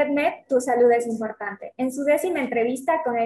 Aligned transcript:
RedMed, 0.00 0.46
tu 0.48 0.60
salud 0.60 0.90
es 0.92 1.06
importante. 1.06 1.74
En 1.76 1.92
su 1.92 2.04
décima 2.04 2.40
entrevista 2.40 3.02
con 3.04 3.16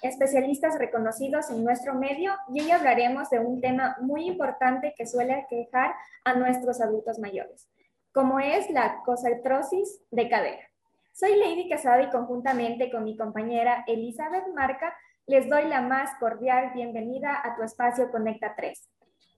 especialistas 0.00 0.78
reconocidos 0.78 1.50
en 1.50 1.62
nuestro 1.62 1.94
medio, 1.94 2.32
y 2.52 2.62
hoy 2.62 2.70
hablaremos 2.70 3.28
de 3.28 3.38
un 3.38 3.60
tema 3.60 3.96
muy 4.00 4.26
importante 4.26 4.94
que 4.96 5.06
suele 5.06 5.34
aquejar 5.34 5.94
a 6.24 6.34
nuestros 6.34 6.80
adultos 6.80 7.18
mayores, 7.18 7.68
como 8.12 8.40
es 8.40 8.70
la 8.70 9.02
cosartrosis 9.04 10.00
de 10.10 10.30
cadera. 10.30 10.62
Soy 11.12 11.36
Lady 11.36 11.68
Casado 11.68 12.02
y 12.02 12.08
conjuntamente 12.08 12.90
con 12.90 13.04
mi 13.04 13.14
compañera 13.14 13.84
Elizabeth 13.86 14.46
Marca, 14.54 14.94
les 15.26 15.50
doy 15.50 15.68
la 15.68 15.82
más 15.82 16.18
cordial 16.18 16.72
bienvenida 16.74 17.42
a 17.44 17.54
tu 17.56 17.62
espacio 17.62 18.10
Conecta 18.10 18.54
3. 18.56 18.88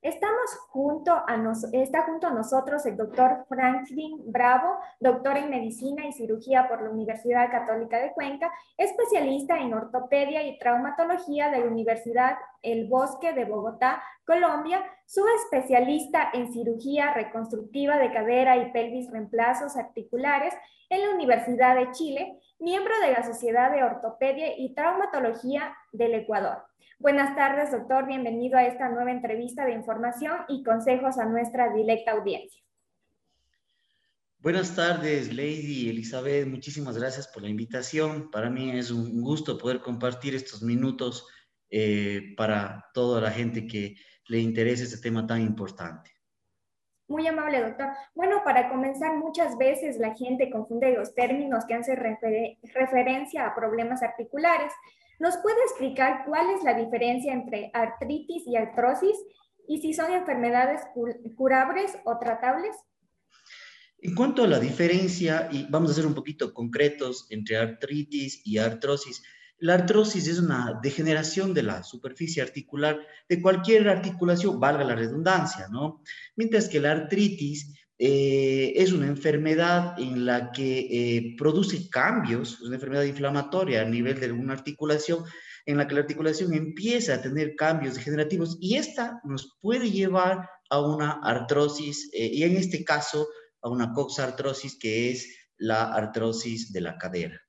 Estamos 0.04 0.54
junto 0.68 1.14
a 1.26 1.38
nos, 1.38 1.64
está 1.72 2.02
junto 2.02 2.26
a 2.26 2.30
nosotros 2.30 2.84
el 2.84 2.94
doctor 2.94 3.46
Franklin 3.48 4.20
Bravo, 4.26 4.76
doctor 5.00 5.38
en 5.38 5.48
medicina 5.48 6.06
y 6.06 6.12
cirugía 6.12 6.68
por 6.68 6.82
la 6.82 6.90
Universidad 6.90 7.50
Católica 7.50 7.98
de 7.98 8.12
Cuenca, 8.12 8.52
especialista 8.76 9.56
en 9.56 9.72
ortopedia 9.72 10.42
y 10.42 10.58
traumatología 10.58 11.48
de 11.48 11.60
la 11.60 11.70
Universidad 11.70 12.36
El 12.64 12.88
Bosque 12.88 13.32
de 13.32 13.44
Bogotá, 13.44 14.02
Colombia, 14.24 14.82
subespecialista 15.06 16.30
en 16.32 16.52
cirugía 16.52 17.14
reconstructiva 17.14 17.98
de 17.98 18.12
cadera 18.12 18.56
y 18.56 18.72
pelvis 18.72 19.10
reemplazos 19.10 19.76
articulares 19.76 20.54
en 20.88 21.02
la 21.02 21.14
Universidad 21.14 21.76
de 21.76 21.92
Chile, 21.92 22.40
miembro 22.58 22.94
de 23.00 23.12
la 23.12 23.22
Sociedad 23.22 23.70
de 23.70 23.84
Ortopedia 23.84 24.58
y 24.58 24.74
Traumatología 24.74 25.76
del 25.92 26.14
Ecuador 26.14 26.64
Buenas 27.04 27.34
tardes, 27.34 27.72
doctor. 27.72 28.06
Bienvenido 28.06 28.56
a 28.56 28.64
esta 28.64 28.88
nueva 28.88 29.10
entrevista 29.10 29.66
de 29.66 29.72
información 29.72 30.38
y 30.48 30.62
consejos 30.62 31.18
a 31.18 31.26
nuestra 31.26 31.70
directa 31.74 32.12
audiencia. 32.12 32.62
Buenas 34.38 34.74
tardes, 34.74 35.28
Lady 35.28 35.90
Elizabeth. 35.90 36.46
Muchísimas 36.46 36.96
gracias 36.96 37.28
por 37.28 37.42
la 37.42 37.50
invitación. 37.50 38.30
Para 38.30 38.48
mí 38.48 38.70
es 38.70 38.90
un 38.90 39.20
gusto 39.20 39.58
poder 39.58 39.80
compartir 39.80 40.34
estos 40.34 40.62
minutos 40.62 41.26
eh, 41.76 42.34
para 42.36 42.88
toda 42.94 43.20
la 43.20 43.32
gente 43.32 43.66
que 43.66 43.96
le 44.28 44.38
interese 44.38 44.84
este 44.84 44.98
tema 44.98 45.26
tan 45.26 45.40
importante. 45.40 46.08
Muy 47.08 47.26
amable, 47.26 47.60
doctor. 47.62 47.88
Bueno, 48.14 48.42
para 48.44 48.68
comenzar, 48.68 49.16
muchas 49.16 49.58
veces 49.58 49.98
la 49.98 50.14
gente 50.14 50.52
confunde 50.52 50.94
los 50.96 51.16
términos 51.16 51.64
que 51.66 51.74
hacen 51.74 51.96
referencia 51.96 53.44
a 53.44 53.56
problemas 53.56 54.04
articulares. 54.04 54.72
¿Nos 55.18 55.36
puede 55.38 55.60
explicar 55.64 56.24
cuál 56.26 56.46
es 56.56 56.62
la 56.62 56.74
diferencia 56.74 57.32
entre 57.32 57.72
artritis 57.74 58.46
y 58.46 58.54
artrosis 58.54 59.16
y 59.66 59.80
si 59.80 59.94
son 59.94 60.12
enfermedades 60.12 60.80
curables 61.36 61.98
o 62.04 62.20
tratables? 62.20 62.76
En 63.98 64.14
cuanto 64.14 64.44
a 64.44 64.46
la 64.46 64.60
diferencia, 64.60 65.48
y 65.50 65.66
vamos 65.68 65.90
a 65.90 65.94
ser 65.94 66.06
un 66.06 66.14
poquito 66.14 66.54
concretos 66.54 67.26
entre 67.30 67.56
artritis 67.56 68.46
y 68.46 68.58
artrosis, 68.58 69.24
la 69.58 69.74
artrosis 69.74 70.26
es 70.28 70.38
una 70.38 70.78
degeneración 70.82 71.54
de 71.54 71.62
la 71.62 71.82
superficie 71.82 72.42
articular 72.42 73.00
de 73.28 73.40
cualquier 73.40 73.88
articulación, 73.88 74.60
valga 74.60 74.84
la 74.84 74.94
redundancia, 74.94 75.68
¿no? 75.68 76.02
Mientras 76.36 76.68
que 76.68 76.80
la 76.80 76.92
artritis 76.92 77.72
eh, 77.98 78.72
es 78.76 78.92
una 78.92 79.06
enfermedad 79.06 79.98
en 79.98 80.26
la 80.26 80.50
que 80.50 80.78
eh, 80.90 81.36
produce 81.38 81.88
cambios, 81.88 82.54
es 82.54 82.60
una 82.62 82.74
enfermedad 82.74 83.04
inflamatoria 83.04 83.82
a 83.82 83.84
nivel 83.84 84.18
de 84.18 84.32
una 84.32 84.52
articulación, 84.52 85.24
en 85.66 85.78
la 85.78 85.86
que 85.86 85.94
la 85.94 86.00
articulación 86.00 86.52
empieza 86.52 87.14
a 87.14 87.22
tener 87.22 87.54
cambios 87.56 87.94
degenerativos 87.94 88.58
y 88.60 88.76
esta 88.76 89.20
nos 89.24 89.56
puede 89.60 89.90
llevar 89.90 90.48
a 90.68 90.80
una 90.80 91.20
artrosis, 91.22 92.10
eh, 92.12 92.30
y 92.32 92.42
en 92.42 92.56
este 92.56 92.84
caso 92.84 93.28
a 93.62 93.70
una 93.70 93.92
coxartrosis, 93.92 94.76
que 94.78 95.10
es 95.10 95.34
la 95.56 95.94
artrosis 95.94 96.72
de 96.72 96.80
la 96.80 96.98
cadera. 96.98 97.43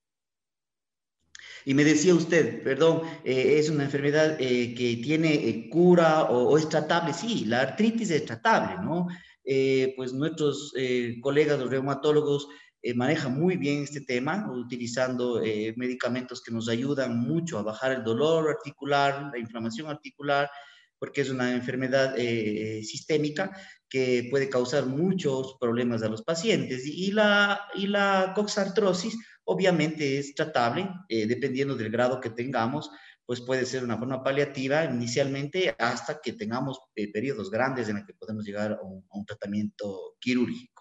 Y 1.65 1.73
me 1.73 1.83
decía 1.83 2.13
usted, 2.13 2.63
perdón, 2.63 3.01
es 3.23 3.69
una 3.69 3.85
enfermedad 3.85 4.37
que 4.37 4.99
tiene 5.03 5.67
cura 5.69 6.23
o, 6.23 6.49
o, 6.49 6.57
es 6.57 6.69
tratable. 6.69 7.11
Sí, 7.13 7.45
la 7.45 7.61
artritis 7.61 8.11
es 8.11 8.25
tratable, 8.25 8.83
¿no? 8.83 9.07
Eh, 9.45 9.93
pues 9.95 10.11
nuestros 10.11 10.73
eh, 10.75 11.17
colegas, 11.21 11.59
los 11.59 11.69
reumatólogos, 11.69 12.47
eh, 12.81 12.95
manejan 12.95 13.39
muy 13.39 13.57
bien 13.57 13.83
este 13.83 14.01
tema, 14.01 14.51
utilizando 14.51 15.41
medicamentos 15.75 16.41
que 16.41 16.51
nos 16.51 16.67
ayudan 16.67 17.19
mucho 17.19 17.59
a 17.59 17.63
bajar 17.63 17.91
el 17.91 18.03
dolor 18.03 18.49
articular, 18.49 19.29
la 19.31 19.39
inflamación 19.39 19.87
articular, 19.87 20.49
porque 20.99 21.21
es 21.21 21.29
una 21.29 21.53
enfermedad 21.53 22.15
sistémica 22.15 23.55
que 23.89 24.27
puede 24.29 24.49
causar 24.49 24.85
muchos 24.85 25.57
problemas 25.59 26.03
a 26.03 26.09
los 26.09 26.23
pacientes. 26.23 26.85
Y, 26.85 27.11
la, 27.11 27.61
y 27.75 27.87
la 27.87 28.33
coxartrosis 28.35 29.17
obviamente 29.43 30.17
es 30.17 30.33
tratable, 30.33 30.89
dependiendo 31.07 31.75
del 31.75 31.91
grado 31.91 32.19
que 32.19 32.29
tengamos, 32.29 32.89
pues 33.25 33.41
puede 33.41 33.65
ser 33.65 33.83
una 33.83 33.97
forma 33.97 34.23
paliativa 34.23 34.85
inicialmente 34.85 35.75
hasta 35.79 36.19
que 36.21 36.33
tengamos 36.33 36.79
eh, 36.95 37.11
periodos 37.11 37.49
grandes 37.49 37.89
en 37.89 37.97
los 37.97 38.05
que 38.05 38.13
podemos 38.13 38.45
llegar 38.45 38.73
a 38.73 38.81
un, 38.81 39.25
tratamiento 39.25 40.15
quirúrgico. 40.19 40.74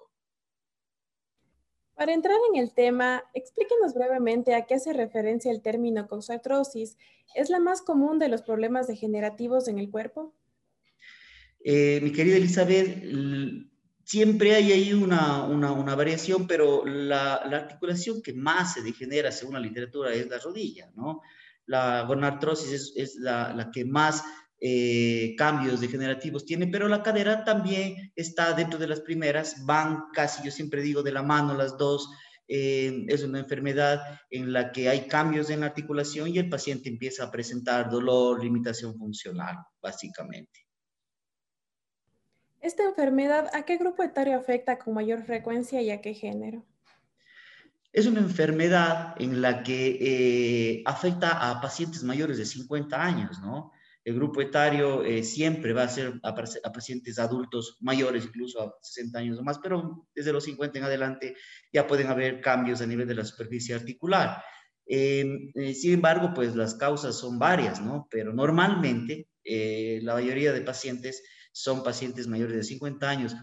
Para 1.95 2.13
entrar 2.13 2.37
en 2.53 2.61
el 2.61 2.73
tema, 2.73 3.23
explíquenos 3.35 3.95
brevemente 3.95 4.55
a 4.55 4.67
qué 4.67 4.75
hace 4.75 4.93
referencia 4.93 5.51
el 5.53 5.63
término 5.63 6.09
coxartrosis. 6.09 6.97
¿Es 7.35 7.51
la 7.51 7.61
más 7.61 7.83
común 7.83 8.19
de 8.19 8.29
los 8.29 8.43
problemas 8.43 8.87
degenerativos 8.87 9.69
en 9.69 9.79
el 9.79 9.91
cuerpo? 9.91 10.35
Eh, 11.65 12.01
mi 12.03 12.13
querida 12.13 12.37
Elizabeth, 12.37 13.03
siempre 14.05 14.55
hay 14.55 14.73
ahí 14.73 14.93
una, 14.93 15.45
una, 15.45 15.95
variación, 15.95 16.47
pero 16.47 16.85
la, 16.85 17.43
la, 17.49 17.57
articulación 17.59 18.21
que 18.23 18.35
más 18.35 18.75
se 18.75 18.83
degenera 18.83 19.33
según 19.33 19.55
la 19.55 19.61
literatura 19.61 20.13
es 20.13 20.29
la 20.29 20.39
rodilla, 20.39 20.91
¿no? 20.95 21.23
la 21.67 22.03
gonartrosis 22.03 22.93
es, 22.97 23.17
la, 23.17 23.71
que 23.73 23.85
más 23.85 24.25
eh, 24.61 25.35
cambios 25.37 25.81
degenerativos 25.81 26.45
tiene, 26.45 26.67
pero 26.67 26.89
la 26.89 27.03
cadera 27.03 27.45
también 27.45 28.13
está 28.17 28.53
dentro 28.53 28.79
de 28.79 28.87
las 28.87 29.01
primeras, 29.01 29.65
van 29.67 30.05
casi, 30.13 30.43
yo 30.45 30.51
siempre 30.51 30.83
digo, 30.83 31.03
de 31.03 31.13
la 31.13 31.23
mano 31.23 31.55
las 31.55 31.77
dos. 31.77 32.09
Eh, 32.47 33.07
es 33.09 33.23
una 33.23 33.39
enfermedad 33.39 34.21
en 34.31 34.53
la 34.53 34.71
que 34.71 34.89
hay 34.89 35.07
cambios 35.09 35.49
en 35.49 35.61
la 35.61 35.67
articulación 35.67 36.29
y 36.29 36.39
el 36.39 36.51
paciente 36.51 36.89
empieza 36.89 37.25
a 37.25 37.31
presentar 37.31 37.91
dolor, 37.91 38.43
limitación 38.43 38.97
funcional, 38.99 39.57
básicamente. 39.81 40.65
¿Esta 42.61 42.85
enfermedad 42.85 43.51
a 43.53 43.67
qué 43.67 43.77
grupo 43.77 44.03
etario 44.03 44.39
afecta 44.39 44.79
con 44.79 44.95
mayor 44.95 45.23
frecuencia 45.25 45.83
y 45.83 45.91
a 45.91 46.01
qué 46.01 46.15
género? 46.15 46.65
Es 47.93 48.07
una 48.07 48.21
enfermedad 48.21 49.15
en 49.19 49.43
la 49.43 49.63
que 49.63 49.99
eh, 50.01 50.83
afecta 50.87 51.51
a 51.51 51.61
pacientes 51.61 52.03
mayores 52.03 52.39
de 52.39 52.47
50 52.47 53.03
años, 53.03 53.39
¿no? 53.41 53.71
El 54.05 54.15
grupo 54.15 54.41
etario 54.43 55.03
eh, 55.03 55.23
siempre 55.23 55.73
va 55.73 55.85
a 55.85 55.89
ser 55.89 56.21
a, 56.23 56.35
pacientes 56.35 57.19
adultos 57.19 57.79
mayores, 57.81 58.25
incluso 58.25 58.61
a 58.61 58.75
60 58.83 59.19
años 59.19 59.39
o 59.39 59.43
más, 59.43 59.59
pero 59.59 60.07
desde 60.15 60.33
los 60.33 60.45
50 60.45 60.79
en 60.79 60.85
adelante 60.85 61.37
ya 61.73 61.87
pueden 61.87 62.09
haber 62.09 62.41
cambios 62.41 62.81
a 62.83 62.87
nivel 62.87 63.09
de 63.09 63.15
la 63.15 63.25
superficie 63.25 63.75
articular. 63.75 64.43
Em, 64.87 65.51
eh, 65.55 65.75
sin 65.75 65.95
embargo, 65.95 66.33
pues 66.35 66.55
las 66.55 66.75
causas 66.75 67.17
son 67.17 67.39
varias, 67.39 67.81
¿no? 67.81 68.07
Pero 68.11 68.33
normalmente 68.33 69.29
la 69.47 70.15
mayoría 70.15 70.55
de 70.55 70.63
pacientes 70.63 71.23
son 71.53 71.83
pacientes 71.83 72.27
mayores 72.27 72.57
de 72.57 72.65
50 72.65 73.09
años. 73.09 73.35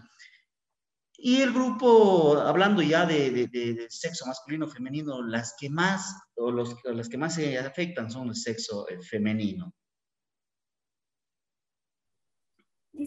Y 1.24 1.40
el 1.40 1.52
grupo, 1.52 2.36
hablando 2.36 2.82
ya 2.82 3.06
de, 3.06 3.86
sexo 3.88 4.26
masculino 4.26 4.66
femenino, 4.66 5.22
las 5.22 5.54
que 5.56 5.70
más, 5.70 6.12
o 6.34 6.50
los, 6.50 6.74
las 6.82 7.08
que 7.08 7.16
más 7.16 7.36
se 7.36 7.56
afectan 7.58 8.10
son 8.10 8.30
el 8.30 8.34
sexo 8.34 8.88
eh, 8.88 8.98
femenino. 9.00 9.72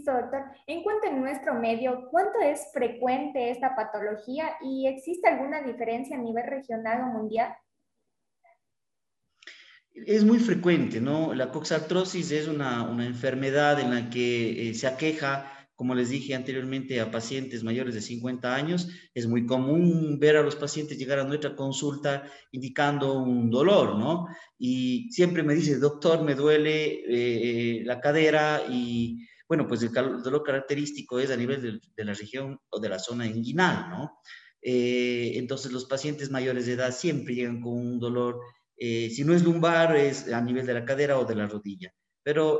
Doctor. 0.05 0.43
En 0.67 0.83
cuanto 0.83 1.07
a 1.07 1.11
nuestro 1.11 1.55
medio, 1.55 2.07
¿cuánto 2.11 2.39
es 2.39 2.71
frecuente 2.71 3.49
esta 3.49 3.75
patología 3.75 4.51
y 4.61 4.87
existe 4.87 5.27
alguna 5.27 5.61
diferencia 5.61 6.17
a 6.17 6.21
nivel 6.21 6.45
regional 6.45 7.01
o 7.01 7.17
mundial? 7.17 7.55
Es 9.93 10.23
muy 10.23 10.39
frecuente, 10.39 10.99
¿no? 10.99 11.33
La 11.33 11.51
coxartrosis 11.51 12.31
es 12.31 12.47
una, 12.47 12.83
una 12.83 13.05
enfermedad 13.05 13.79
en 13.79 13.91
la 13.91 14.09
que 14.09 14.69
eh, 14.69 14.73
se 14.73 14.87
aqueja 14.87 15.51
como 15.75 15.93
les 15.93 16.09
dije 16.09 16.33
anteriormente, 16.33 17.01
a 17.01 17.11
pacientes 17.11 17.63
mayores 17.63 17.93
de 17.93 18.01
50 18.01 18.55
años, 18.55 18.87
es 19.13 19.27
muy 19.27 19.45
común 19.45 20.17
ver 20.19 20.37
a 20.37 20.41
los 20.41 20.55
pacientes 20.55 20.97
llegar 20.97 21.19
a 21.19 21.25
nuestra 21.25 21.53
consulta 21.53 22.23
indicando 22.51 23.19
un 23.19 23.49
dolor, 23.49 23.97
¿no? 23.97 24.25
Y 24.57 25.11
siempre 25.11 25.43
me 25.43 25.53
dice, 25.53 25.77
doctor, 25.77 26.23
me 26.23 26.33
duele 26.33 27.03
eh, 27.07 27.83
la 27.83 27.99
cadera 27.99 28.63
y, 28.69 29.24
bueno, 29.47 29.67
pues 29.67 29.83
el 29.83 29.91
dolor 29.91 30.43
característico 30.43 31.19
es 31.19 31.31
a 31.31 31.37
nivel 31.37 31.81
de, 31.95 32.03
la 32.03 32.13
región 32.13 32.59
o 32.69 32.79
de 32.79 32.89
la 32.89 32.99
zona 32.99 33.27
inguinal, 33.27 33.89
¿no? 33.89 34.19
Eh, 34.61 35.33
entonces 35.35 35.71
los 35.71 35.85
pacientes 35.85 36.31
mayores 36.31 36.65
de 36.65 36.73
edad 36.73 36.91
siempre 36.91 37.35
llegan 37.35 37.61
con 37.61 37.73
un 37.73 37.99
dolor, 37.99 38.39
eh, 38.77 39.09
si 39.11 39.23
no 39.23 39.33
es 39.33 39.43
lumbar, 39.43 39.95
es 39.95 40.31
a 40.31 40.41
nivel 40.41 40.65
de 40.65 40.73
la 40.73 40.85
cadera 40.85 41.19
o 41.19 41.25
de 41.25 41.35
la 41.35 41.47
rodilla. 41.47 41.91
Pero 42.23 42.59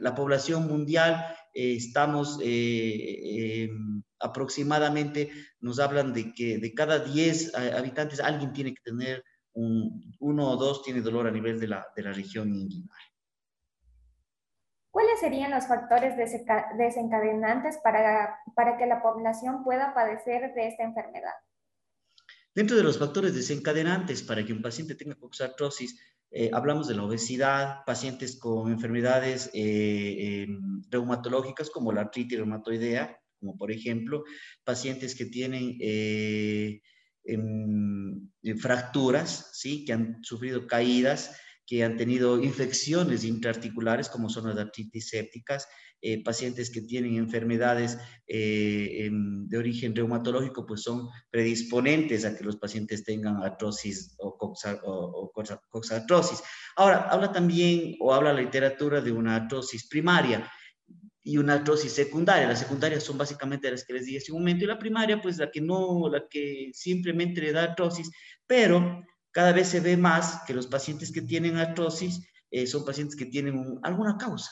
la 0.00 0.16
población 0.16 0.66
mundial 0.66 1.24
estamos 1.54 2.40
em, 2.42 4.02
aproximadamente, 4.18 5.30
nos 5.60 5.78
hablan 5.78 6.12
de 6.12 6.32
que 6.34 6.58
de 6.58 6.74
cada 6.74 6.98
10 6.98 7.54
habitantes 7.54 8.18
alguien 8.18 8.52
tiene 8.52 8.74
que 8.74 8.82
tener 8.82 9.22
un, 9.52 10.12
uno 10.18 10.50
o 10.50 10.56
dos 10.56 10.82
tiene 10.82 11.00
dolor 11.00 11.26
a 11.26 11.30
nivel 11.30 11.58
de 11.58 11.68
la, 11.68 11.86
de 11.94 12.02
la 12.02 12.12
región 12.12 12.54
inguinal. 12.54 12.98
¿Cuáles 15.16 15.34
serían 15.34 15.50
los 15.50 15.66
factores 15.66 16.14
desencadenantes 16.16 17.78
para, 17.82 18.38
para 18.54 18.76
que 18.76 18.86
la 18.86 19.00
población 19.00 19.64
pueda 19.64 19.94
padecer 19.94 20.52
de 20.54 20.68
esta 20.68 20.84
enfermedad? 20.84 21.32
Dentro 22.54 22.76
de 22.76 22.82
los 22.82 22.98
factores 22.98 23.34
desencadenantes 23.34 24.22
para 24.22 24.44
que 24.44 24.52
un 24.52 24.60
paciente 24.60 24.94
tenga 24.94 25.14
coxartrosis, 25.14 25.98
eh, 26.30 26.50
hablamos 26.52 26.86
de 26.86 26.96
la 26.96 27.04
obesidad, 27.04 27.78
pacientes 27.86 28.38
con 28.38 28.70
enfermedades 28.70 29.50
eh, 29.54 30.44
em, 30.44 30.82
reumatológicas 30.90 31.70
como 31.70 31.92
la 31.92 32.02
artritis 32.02 32.38
reumatoidea, 32.38 33.18
como 33.40 33.56
por 33.56 33.70
ejemplo, 33.70 34.24
pacientes 34.64 35.14
que 35.14 35.26
tienen 35.26 35.78
eh, 35.80 36.82
em, 37.24 38.28
fracturas, 38.58 39.50
¿sí? 39.54 39.84
que 39.86 39.94
han 39.94 40.22
sufrido 40.22 40.66
caídas, 40.66 41.40
que 41.66 41.82
han 41.82 41.96
tenido 41.96 42.40
infecciones 42.40 43.24
intraarticulares, 43.24 44.08
como 44.08 44.30
son 44.30 44.48
las 44.48 44.58
artritis 44.58 45.08
sépticas, 45.08 45.66
eh, 46.02 46.22
pacientes 46.22 46.70
que 46.70 46.82
tienen 46.82 47.16
enfermedades 47.16 47.98
eh, 48.28 49.06
em, 49.06 49.48
de 49.48 49.58
origen 49.58 49.96
reumatológico, 49.96 50.64
pues 50.64 50.82
son 50.82 51.08
predisponentes 51.30 52.24
a 52.24 52.36
que 52.36 52.44
los 52.44 52.56
pacientes 52.56 53.02
tengan 53.02 53.42
artrosis 53.42 54.14
o, 54.18 54.36
coxartrosis. 55.70 56.42
Ahora, 56.76 57.08
habla 57.08 57.32
también 57.32 57.96
o 57.98 58.14
habla 58.14 58.32
la 58.32 58.42
literatura 58.42 59.00
de 59.00 59.10
una 59.10 59.36
artrosis 59.36 59.88
primaria 59.88 60.48
y 61.24 61.38
una 61.38 61.54
artrosis 61.54 61.92
secundaria. 61.92 62.46
Las 62.46 62.60
secundarias 62.60 63.02
son 63.02 63.18
básicamente 63.18 63.70
las 63.70 63.84
que 63.84 63.94
les 63.94 64.06
dije 64.06 64.18
hace 64.18 64.32
un 64.32 64.38
momento 64.38 64.64
y 64.64 64.68
la 64.68 64.78
primaria, 64.78 65.20
pues 65.20 65.38
la 65.38 65.50
que 65.50 65.60
no, 65.60 66.08
la 66.08 66.28
que 66.28 66.70
simplemente 66.72 67.40
le 67.40 67.52
da 67.52 67.64
artrosis, 67.64 68.10
pero 68.46 69.02
cada 69.36 69.52
vez 69.52 69.68
se 69.68 69.80
ve 69.80 69.98
más 69.98 70.44
que 70.46 70.54
los 70.54 70.66
pacientes 70.66 71.12
que 71.12 71.20
tienen 71.20 71.58
artrosis 71.58 72.26
eh, 72.50 72.66
son 72.66 72.86
pacientes 72.86 73.16
que 73.16 73.26
tienen 73.26 73.78
alguna 73.82 74.16
causa, 74.16 74.50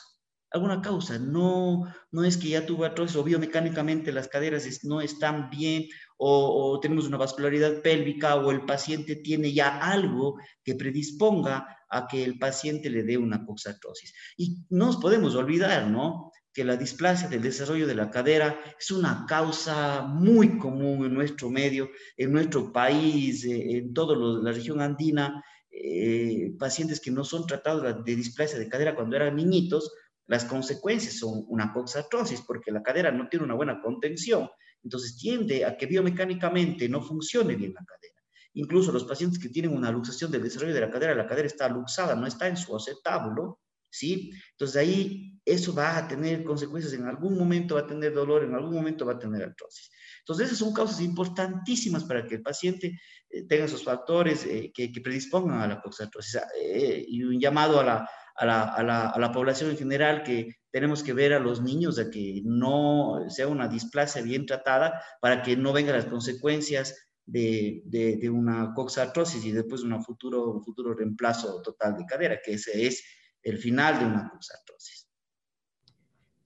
alguna 0.51 0.79
causa. 0.79 1.17
No, 1.17 1.91
no 2.11 2.23
es 2.23 2.37
que 2.37 2.49
ya 2.49 2.67
tuvo 2.67 2.85
artrosis 2.85 3.15
o 3.15 3.23
biomecánicamente 3.23 4.11
las 4.11 4.27
caderas 4.27 4.83
no 4.83 5.01
están 5.01 5.49
bien 5.49 5.87
o, 6.17 6.79
tenemos 6.83 7.07
una 7.07 7.17
vascularidad 7.17 7.81
pélvica 7.81 8.35
o 8.35 8.51
el 8.51 8.63
paciente 8.63 9.15
tiene 9.15 9.51
ya 9.53 9.79
algo 9.79 10.35
que 10.63 10.75
predisponga 10.75 11.65
a 11.89 12.05
que 12.05 12.23
el 12.23 12.37
paciente 12.37 12.91
le 12.91 13.01
dé 13.01 13.17
una 13.17 13.43
coxartrosis. 13.43 14.13
Y 14.37 14.57
no 14.69 14.85
nos 14.85 14.97
podemos 14.97 15.33
olvidar, 15.33 15.87
¿no? 15.87 16.31
Que 16.55 16.63
la 16.63 16.77
displasia 16.77 17.27
del 17.27 17.41
desarrollo 17.41 17.85
de 17.85 17.95
la 17.95 18.09
cadera 18.09 18.57
es 18.79 18.89
una 18.89 19.25
causa 19.27 20.03
muy 20.03 20.57
común 20.57 21.05
en 21.05 21.13
nuestro 21.13 21.49
medio, 21.49 21.89
en 22.15 22.31
nuestro 22.31 22.71
país, 22.71 23.43
eh, 23.43 23.77
en 23.77 23.93
toda 23.93 24.15
la 24.15 24.53
región 24.53 24.79
andina, 24.79 25.43
eh, 25.69 26.53
pacientes 26.57 27.01
que 27.01 27.11
no 27.11 27.25
son 27.25 27.45
tratados 27.45 28.05
de 28.05 28.15
displasia 28.15 28.57
de 28.57 28.69
cadera 28.69 28.95
cuando 28.95 29.17
eran 29.17 29.35
niñitos, 29.35 29.91
las 30.27 30.45
consecuencias 30.45 31.17
son 31.17 31.43
una 31.49 31.73
coxartrosis 31.73 32.41
porque 32.47 32.71
la 32.71 32.81
cadera 32.81 33.11
no 33.11 33.27
tiene 33.27 33.43
una 33.43 33.55
buena 33.55 33.81
contención, 33.81 34.49
entonces 34.81 35.17
tiende 35.17 35.65
a 35.65 35.75
que 35.75 35.87
biomecánicamente 35.87 36.87
no 36.87 37.01
funcione 37.01 37.57
bien 37.57 37.73
la 37.73 37.83
cadera. 37.83 38.15
Incluso 38.53 38.93
los 38.93 39.03
pacientes 39.03 39.39
que 39.39 39.49
tienen 39.49 39.75
una 39.75 39.91
luxación 39.91 40.31
del 40.31 40.43
desarrollo 40.43 40.73
de 40.73 40.79
la 40.79 40.89
cadera, 40.89 41.13
la 41.15 41.27
cadera 41.27 41.47
está 41.47 41.67
luxada, 41.67 42.15
no 42.15 42.25
está 42.25 42.47
en 42.47 42.55
su 42.55 42.73
acetábulo, 42.73 43.59
¿sí? 43.95 44.31
Entonces 44.51 44.77
ahí 44.77 45.39
eso 45.45 45.73
va 45.73 45.97
a 45.97 46.07
tener 46.07 46.43
consecuencias, 46.43 46.93
en 46.93 47.05
algún 47.05 47.37
momento 47.37 47.75
va 47.75 47.81
a 47.81 47.87
tener 47.87 48.13
dolor, 48.13 48.43
en 48.43 48.53
algún 48.53 48.73
momento 48.73 49.05
va 49.05 49.13
a 49.13 49.19
tener 49.19 49.43
artrosis. 49.43 49.91
Entonces 50.19 50.47
esas 50.47 50.59
son 50.59 50.73
causas 50.73 51.01
importantísimas 51.01 52.03
para 52.03 52.25
que 52.25 52.35
el 52.35 52.41
paciente 52.41 52.99
eh, 53.29 53.47
tenga 53.47 53.65
esos 53.65 53.83
factores 53.83 54.45
eh, 54.45 54.71
que, 54.73 54.91
predispongan 55.03 55.61
a 55.61 55.67
la 55.67 55.81
coxartrosis. 55.81 56.41
Eh, 56.59 57.05
y 57.07 57.23
un 57.23 57.39
llamado 57.39 57.79
a 57.79 57.83
la, 57.83 58.09
a, 58.35 58.45
la, 58.45 58.63
a, 58.63 58.83
la, 58.83 59.09
a 59.09 59.19
la, 59.19 59.31
población 59.31 59.69
en 59.69 59.77
general 59.77 60.23
que 60.23 60.55
tenemos 60.71 61.03
que 61.03 61.13
ver 61.13 61.33
a 61.33 61.39
los 61.39 61.61
niños 61.61 61.95
de 61.95 62.09
que 62.09 62.41
no 62.43 63.19
sea 63.29 63.47
una 63.47 63.67
displasia 63.67 64.21
bien 64.23 64.45
tratada 64.45 65.01
para 65.21 65.41
que 65.43 65.55
no 65.55 65.71
vengan 65.71 65.95
las 65.95 66.05
consecuencias 66.05 66.95
de, 67.25 67.81
de, 67.85 68.17
de 68.17 68.29
una 68.29 68.73
coxartrosis 68.73 69.43
y 69.45 69.51
después 69.51 69.81
un 69.81 70.03
futuro, 70.03 70.51
un 70.51 70.63
futuro 70.63 70.93
reemplazo 70.93 71.61
total 71.61 71.97
de 71.97 72.05
cadera, 72.05 72.39
que 72.43 72.53
ese 72.53 72.85
es 72.85 73.03
el 73.45 73.57
final 73.59 73.99
de 73.99 74.05
una 74.05 74.29
coxartrosis. 74.29 75.07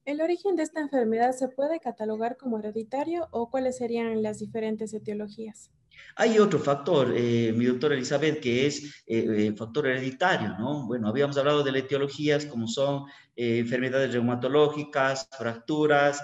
¿El 0.05 0.21
origen 0.21 0.55
de 0.55 0.63
esta 0.63 0.81
enfermedad 0.81 1.31
se 1.31 1.47
puede 1.47 1.79
catalogar 1.79 2.37
como 2.37 2.59
hereditario 2.59 3.27
o 3.31 3.49
cuáles 3.49 3.77
serían 3.77 4.21
las 4.21 4.39
diferentes 4.39 4.93
etiologías? 4.93 5.71
Hay 6.15 6.39
otro 6.39 6.59
factor, 6.59 7.13
eh, 7.15 7.53
mi 7.55 7.65
doctora 7.65 7.95
Elizabeth, 7.95 8.39
que 8.41 8.65
es 8.65 9.03
eh, 9.05 9.25
eh, 9.47 9.53
factor 9.55 9.87
hereditario, 9.87 10.57
¿no? 10.57 10.87
Bueno, 10.87 11.07
habíamos 11.07 11.37
hablado 11.37 11.63
de 11.63 11.71
las 11.71 11.83
etiologías 11.83 12.45
como 12.45 12.67
son 12.67 13.05
enfermedades 13.35 14.11
reumatológicas, 14.11 15.29
fracturas, 15.37 16.21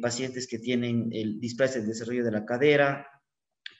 pacientes 0.00 0.46
que 0.46 0.60
tienen 0.60 1.08
el 1.12 1.40
displasia 1.40 1.80
del 1.80 1.88
desarrollo 1.88 2.24
de 2.24 2.30
la 2.30 2.44
cadera, 2.44 3.04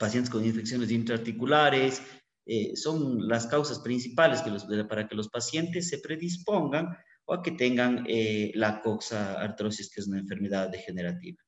pacientes 0.01 0.31
con 0.31 0.45
infecciones 0.45 0.91
intraarticulares, 0.91 2.03
eh, 2.47 2.77
son 2.77 3.27
las 3.27 3.49
causas 3.49 3.81
principales 3.81 4.41
que 4.41 4.85
para 4.85 5.09
que 5.09 5.17
los 5.17 5.29
pacientes 5.29 5.89
se 5.89 5.99
predispongan 5.99 6.97
o 7.25 7.35
a 7.35 7.43
que 7.43 7.51
tengan 7.51 8.05
eh, 8.09 8.53
la 8.55 8.81
coxartrosis, 8.81 9.91
que 9.91 10.01
es 10.01 10.07
una 10.07 10.21
enfermedad 10.21 10.71
degenerativa. 10.71 11.43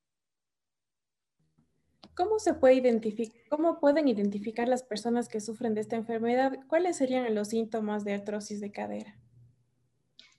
¿Cómo, 2.13 2.37
se 2.37 2.53
puede 2.53 2.75
identificar, 2.75 3.41
¿Cómo 3.49 3.79
pueden 3.79 4.09
identificar 4.09 4.67
las 4.67 4.83
personas 4.83 5.29
que 5.29 5.39
sufren 5.39 5.73
de 5.73 5.81
esta 5.81 5.95
enfermedad? 5.95 6.59
¿Cuáles 6.67 6.97
serían 6.97 7.33
los 7.33 7.47
síntomas 7.47 8.03
de 8.03 8.13
artrosis 8.13 8.59
de 8.59 8.71
cadera? 8.73 9.17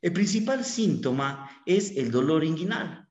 El 0.03 0.13
principal 0.13 0.65
síntoma 0.65 1.63
es 1.65 1.97
el 1.97 2.11
dolor 2.11 2.45
inguinal 2.45 3.10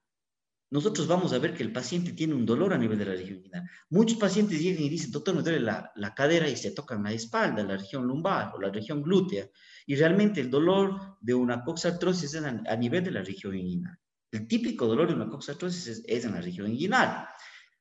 nosotros 0.71 1.07
vamos 1.07 1.33
a 1.33 1.39
ver 1.39 1.55
que 1.55 1.63
el 1.63 1.71
paciente 1.71 2.13
tiene 2.13 2.35
un 2.35 2.45
dolor 2.45 2.73
a 2.73 2.77
nivel 2.77 2.99
de 2.99 3.05
la 3.05 3.13
región 3.13 3.39
inguinal. 3.39 3.69
Muchos 3.89 4.19
pacientes 4.19 4.61
llegan 4.61 4.83
y 4.83 4.89
dicen, 4.89 5.11
doctor, 5.11 5.35
me 5.35 5.41
duele 5.41 5.59
la, 5.59 5.91
la, 5.95 6.13
cadera 6.13 6.47
y 6.47 6.55
se 6.55 6.71
tocan 6.71 7.03
la 7.03 7.11
espalda, 7.11 7.63
la 7.63 7.77
región 7.77 8.05
lumbar 8.05 8.53
o 8.53 8.61
la 8.61 8.69
región 8.69 9.01
glútea. 9.01 9.49
Y 9.87 9.95
realmente 9.95 10.41
el 10.41 10.51
dolor 10.51 11.17
de 11.21 11.33
una 11.33 11.63
coxartrosis 11.63 12.35
es 12.35 12.43
a, 12.43 12.75
nivel 12.75 13.03
de 13.03 13.11
la 13.11 13.23
región 13.23 13.55
inguinal. 13.55 13.97
El 14.31 14.47
típico 14.47 14.85
dolor 14.85 15.07
de 15.07 15.15
una 15.15 15.27
coxartrosis 15.27 15.87
es, 15.87 16.03
es 16.05 16.25
en 16.25 16.33
la 16.33 16.41
región 16.41 16.71
inguinal. 16.71 17.27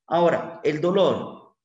Ahora, 0.06 0.60
el 0.64 0.80
dolor, 0.80 1.56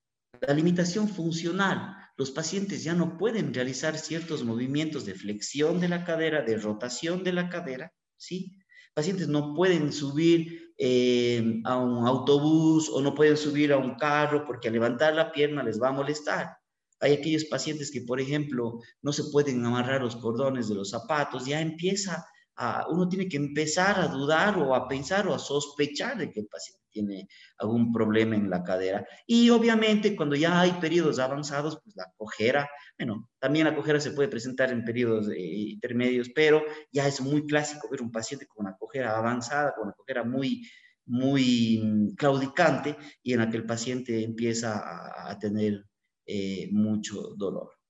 la 0.42 0.54
limitación 0.54 1.08
funcional. 1.08 1.96
Los 2.18 2.32
pacientes 2.32 2.84
ya 2.84 2.94
no 2.94 3.18
pueden 3.18 3.54
realizar 3.54 3.98
ciertos 3.98 4.44
movimientos 4.44 5.06
de 5.06 5.16
flexión 5.16 5.80
de 5.80 5.88
la 5.88 6.04
cadera, 6.04 6.42
de 6.42 6.58
rotación 6.58 7.24
de 7.24 7.32
la 7.32 7.48
cadera, 7.50 7.94
¿sí? 8.18 8.60
Pacientes 8.94 9.28
no 9.28 9.56
pueden 9.56 9.92
subir 9.92 10.63
eh, 10.78 11.62
a 11.66 11.78
un 11.78 12.08
autobús 12.08 12.90
o 12.90 13.02
no 13.02 13.14
pueden 13.14 13.38
subir 13.38 13.72
a 13.72 13.78
un 13.78 13.96
carro 13.96 14.46
porque 14.46 14.68
al 14.68 14.74
levantar 14.74 15.14
la 15.14 15.32
pierna 15.32 15.64
les 15.64 15.82
va 15.82 15.90
a 15.90 15.94
molestar. 15.94 16.58
Hay 17.00 17.14
aquellos 17.14 17.46
pacientes 17.46 17.92
que, 17.92 18.02
por 18.02 18.20
ejemplo, 18.20 18.80
no 19.02 19.12
se 19.12 19.26
pueden 19.26 19.66
amarrar 19.66 20.02
los 20.02 20.16
cordones 20.16 20.70
de 20.70 20.76
los 20.76 20.90
zapatos, 20.90 21.46
ya 21.46 21.60
empieza 21.60 22.26
a, 22.56 22.88
uno 22.90 23.10
tiene 23.10 23.28
que 23.28 23.38
empezar 23.38 24.00
a 24.00 24.08
dudar 24.08 24.58
o 24.58 24.74
a 24.74 24.88
pensar 24.88 25.28
o 25.28 25.34
a 25.34 25.40
sospechar 25.40 26.18
de 26.18 26.32
que 26.32 26.42
el 26.42 26.48
paciente 26.48 26.83
tiene 26.94 27.28
algún 27.58 27.92
problema 27.92 28.36
en 28.36 28.50
la 28.50 28.64
cadera. 28.64 29.06
Y 29.28 29.50
obviamente 29.50 30.16
cuando 30.16 30.36
ya 30.36 30.62
hay 30.62 30.72
periodos 30.74 31.20
avanzados, 31.20 31.80
pues 31.84 31.96
la 31.96 32.06
cojera, 32.16 32.70
bueno, 32.98 33.30
también 33.40 33.66
la 33.66 33.76
cojera 33.76 34.00
se 34.00 34.12
puede 34.12 34.30
presentar 34.30 34.72
en 34.72 34.86
periodos 34.86 35.30
eh, 35.30 35.38
intermedios, 35.38 36.30
pero 36.34 36.64
ya 36.92 37.08
es 37.08 37.20
muy 37.20 37.46
clásico 37.46 37.90
ver 37.90 38.02
un 38.02 38.12
paciente 38.12 38.48
con 38.48 38.66
una 38.66 38.78
cojera 38.78 39.18
avanzada, 39.18 39.74
con 39.76 39.86
una 39.88 39.94
cojera 39.94 40.24
muy, 40.24 40.66
muy 41.06 41.82
mm, 41.84 42.16
claudicante 42.16 42.96
y 43.22 43.34
en 43.34 43.40
la 43.40 43.50
que 43.50 43.58
el 43.58 43.66
paciente 43.66 44.24
empieza 44.24 45.30
a, 45.30 45.38
tener 45.40 45.86
eh, 46.26 46.70
mucho 46.72 47.34
dolor. 47.36 47.83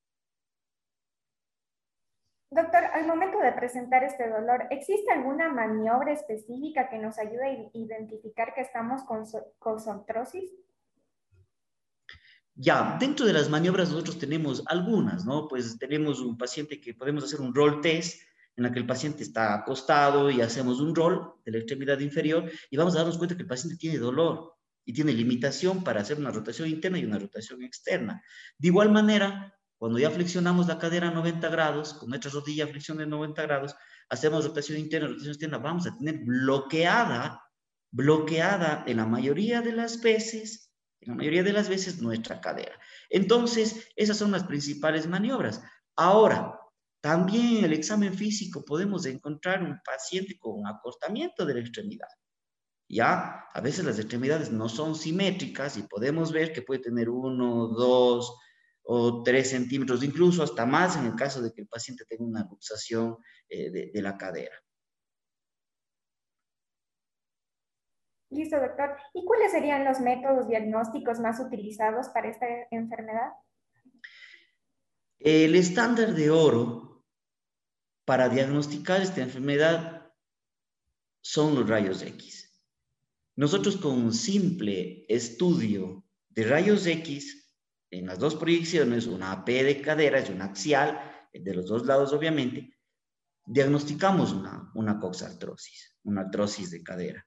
Doctor, 2.54 2.84
al 2.94 3.08
momento 3.08 3.40
de 3.40 3.52
presentar 3.52 4.04
este 4.04 4.30
dolor, 4.30 4.68
¿existe 4.70 5.12
alguna 5.12 5.50
maniobra 5.50 6.14
específica 6.14 6.88
que 6.88 7.00
nos 7.00 7.18
ayude 7.18 7.46
a 7.46 7.70
identificar 7.74 8.54
que 8.54 8.62
estamos 8.62 9.02
con, 9.04 9.26
con 9.58 9.80
Ya, 12.54 12.98
dentro 13.00 13.26
de 13.26 13.34
las 13.34 13.50
maniobras 13.50 13.90
nosotros 13.90 14.20
tenemos 14.20 14.64
algunas, 14.68 15.26
¿no? 15.26 15.48
Pues 15.48 15.80
tenemos 15.80 16.20
un 16.20 16.38
paciente 16.38 16.80
que 16.80 16.94
podemos 16.94 17.24
hacer 17.24 17.42
un 17.42 17.56
roll 17.56 17.82
test 17.82 18.22
en 18.56 18.64
la 18.66 18.72
que 18.72 18.80
el 18.80 18.86
paciente 18.86 19.24
está 19.24 19.56
acostado 19.56 20.30
y 20.30 20.42
hacemos 20.42 20.80
un 20.80 20.94
roll 20.94 21.34
de 21.44 21.54
la 21.54 21.58
extremidad 21.58 22.00
inferior 22.00 22.52
y 22.70 22.78
vamos 22.78 22.94
a 22.94 23.00
darnos 23.00 23.18
cuenta 23.18 23.36
que 23.36 23.42
el 23.42 23.48
paciente 23.48 23.78
tiene 23.78 23.98
dolor 23.98 24.54
y 24.86 24.94
tiene 24.94 25.12
limitación 25.12 25.84
para 25.84 26.02
hacer 26.02 26.20
una 26.20 26.30
rotación 26.30 26.70
interna 26.70 27.00
y 27.00 27.06
una 27.06 27.18
rotación 27.18 27.64
externa. 27.64 28.22
De 28.60 28.68
igual 28.68 28.92
manera, 28.92 29.58
cuando 29.84 30.00
ya 30.00 30.10
flexionamos 30.10 30.68
la 30.68 30.80
cadera 30.80 31.10
a 31.10 31.12
90 31.12 31.50
grados, 31.50 31.94
con 31.96 32.08
nuestra 32.08 32.32
rodilla 32.32 32.66
flexión 32.68 33.00
de 33.00 33.06
90 33.06 33.42
grados, 33.42 33.76
hacemos 34.08 34.46
rotación 34.46 34.80
interna, 34.80 35.10
rotación 35.10 35.32
externa, 35.32 35.58
vamos 35.58 35.86
a 35.86 35.98
tener 35.98 36.20
bloqueada 36.24 37.44
bloqueada 37.92 38.86
en 38.88 38.96
la 38.96 39.06
mayoría 39.06 39.60
de 39.60 39.74
las 39.74 40.02
veces, 40.02 40.72
en 41.02 41.10
la 41.10 41.16
mayoría 41.16 41.44
de 41.44 41.52
las 41.52 41.68
veces 41.68 42.02
nuestra 42.02 42.40
cadera. 42.40 42.80
Entonces, 43.10 43.90
esas 43.98 44.16
son 44.16 44.32
las 44.32 44.46
principales 44.46 45.06
maniobras. 45.06 45.62
Ahora, 45.98 46.58
también 47.02 47.58
en 47.58 47.66
el 47.66 47.74
examen 47.74 48.14
físico 48.14 48.64
podemos 48.64 49.06
encontrar 49.06 49.62
un 49.62 49.82
paciente 49.84 50.40
con 50.40 50.66
acortamiento 50.66 51.46
de 51.46 51.56
la 51.56 51.60
extremidad. 51.60 52.08
Ya, 52.88 53.50
a 53.54 53.60
veces 53.60 53.84
las 53.84 54.00
extremidades 54.00 54.50
no 54.50 54.70
son 54.70 54.96
simétricas 54.96 55.76
y 55.76 55.84
podemos 55.84 56.32
ver 56.32 56.54
que 56.54 56.62
puede 56.62 56.80
tener 56.80 57.10
uno, 57.10 57.68
dos 57.68 58.34
o 58.84 59.24
tres 59.24 59.50
centímetros, 59.50 60.04
incluso 60.04 60.44
hasta 60.44 60.66
más 60.66 60.98
en 60.98 61.06
el 61.06 61.16
caso 61.16 61.42
de 61.42 61.54
que 61.54 61.62
el 61.62 61.68
paciente 61.68 62.06
tenga 62.06 62.24
una 62.24 62.48
luxación 62.50 63.18
eh, 63.50 63.72
de, 63.72 63.92
de 63.94 64.02
la 64.02 64.18
cadera. 64.18 64.56
Listo, 68.30 68.60
doctor. 68.60 68.98
¿Y 69.14 69.24
cuáles 69.26 69.52
serían 69.52 69.86
los 69.86 70.00
métodos 70.00 70.48
diagnósticos 70.48 71.20
más 71.20 71.40
utilizados 71.40 72.10
para 72.10 72.30
esta 72.30 72.48
enfermedad? 72.72 73.32
El 75.20 75.56
estándar 75.56 76.14
de 76.14 76.32
oro 76.32 77.06
para 78.06 78.30
diagnosticar 78.30 79.02
esta 79.02 79.22
enfermedad 79.22 80.12
son 81.22 81.56
los 81.56 81.70
rayos 81.70 82.02
X. 82.02 82.62
Nosotros 83.36 83.78
con 83.78 83.94
un 83.94 84.14
simple 84.14 85.06
estudio 85.08 86.04
de 86.30 86.44
rayos 86.44 86.86
X 86.86 87.43
en 87.94 88.08
las 88.08 88.18
dos 88.18 88.36
proyecciones, 88.36 89.06
una 89.06 89.32
AP 89.32 89.48
de 89.48 89.82
cadera 89.82 90.20
y 90.20 90.32
una 90.32 90.46
axial, 90.46 91.00
de 91.32 91.54
los 91.54 91.68
dos 91.68 91.86
lados 91.86 92.12
obviamente, 92.14 92.76
diagnosticamos 93.46 94.34
una, 94.34 94.72
una 94.76 95.00
coxartrosis, 95.00 95.98
una 96.04 96.22
artrosis 96.22 96.72
de 96.72 96.84
cadera. 96.84 97.26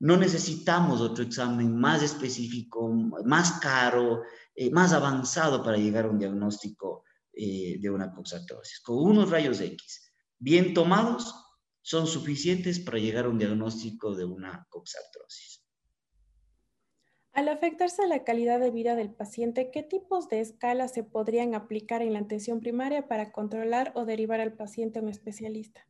No 0.00 0.16
necesitamos 0.16 1.00
otro 1.00 1.24
examen 1.24 1.74
más 1.74 2.02
específico, 2.02 2.90
más 3.24 3.52
caro, 3.60 4.22
eh, 4.54 4.70
más 4.70 4.92
avanzado 4.92 5.62
para 5.62 5.78
llegar 5.78 6.04
a 6.04 6.10
un 6.10 6.18
diagnóstico 6.18 7.04
eh, 7.32 7.78
de 7.80 7.90
una 7.90 8.12
coxartrosis. 8.12 8.80
Con 8.80 8.98
unos 8.98 9.30
rayos 9.30 9.60
X 9.60 10.12
bien 10.38 10.74
tomados, 10.74 11.34
son 11.80 12.06
suficientes 12.06 12.80
para 12.80 12.98
llegar 12.98 13.24
a 13.24 13.28
un 13.28 13.38
diagnóstico 13.38 14.14
de 14.14 14.24
una 14.24 14.66
coxartrosis. 14.68 15.65
Al 17.36 17.50
afectarse 17.50 18.06
la 18.06 18.24
calidad 18.24 18.60
de 18.60 18.70
vida 18.70 18.96
del 18.96 19.10
paciente, 19.10 19.70
¿qué 19.70 19.82
tipos 19.82 20.30
de 20.30 20.40
escalas 20.40 20.94
se 20.94 21.04
podrían 21.04 21.54
aplicar 21.54 22.00
en 22.00 22.14
la 22.14 22.20
atención 22.20 22.60
primaria 22.60 23.08
para 23.08 23.30
controlar 23.30 23.92
o 23.94 24.06
derivar 24.06 24.40
al 24.40 24.54
paciente 24.54 24.98
a 24.98 25.02
un 25.02 25.10
especialista? 25.10 25.86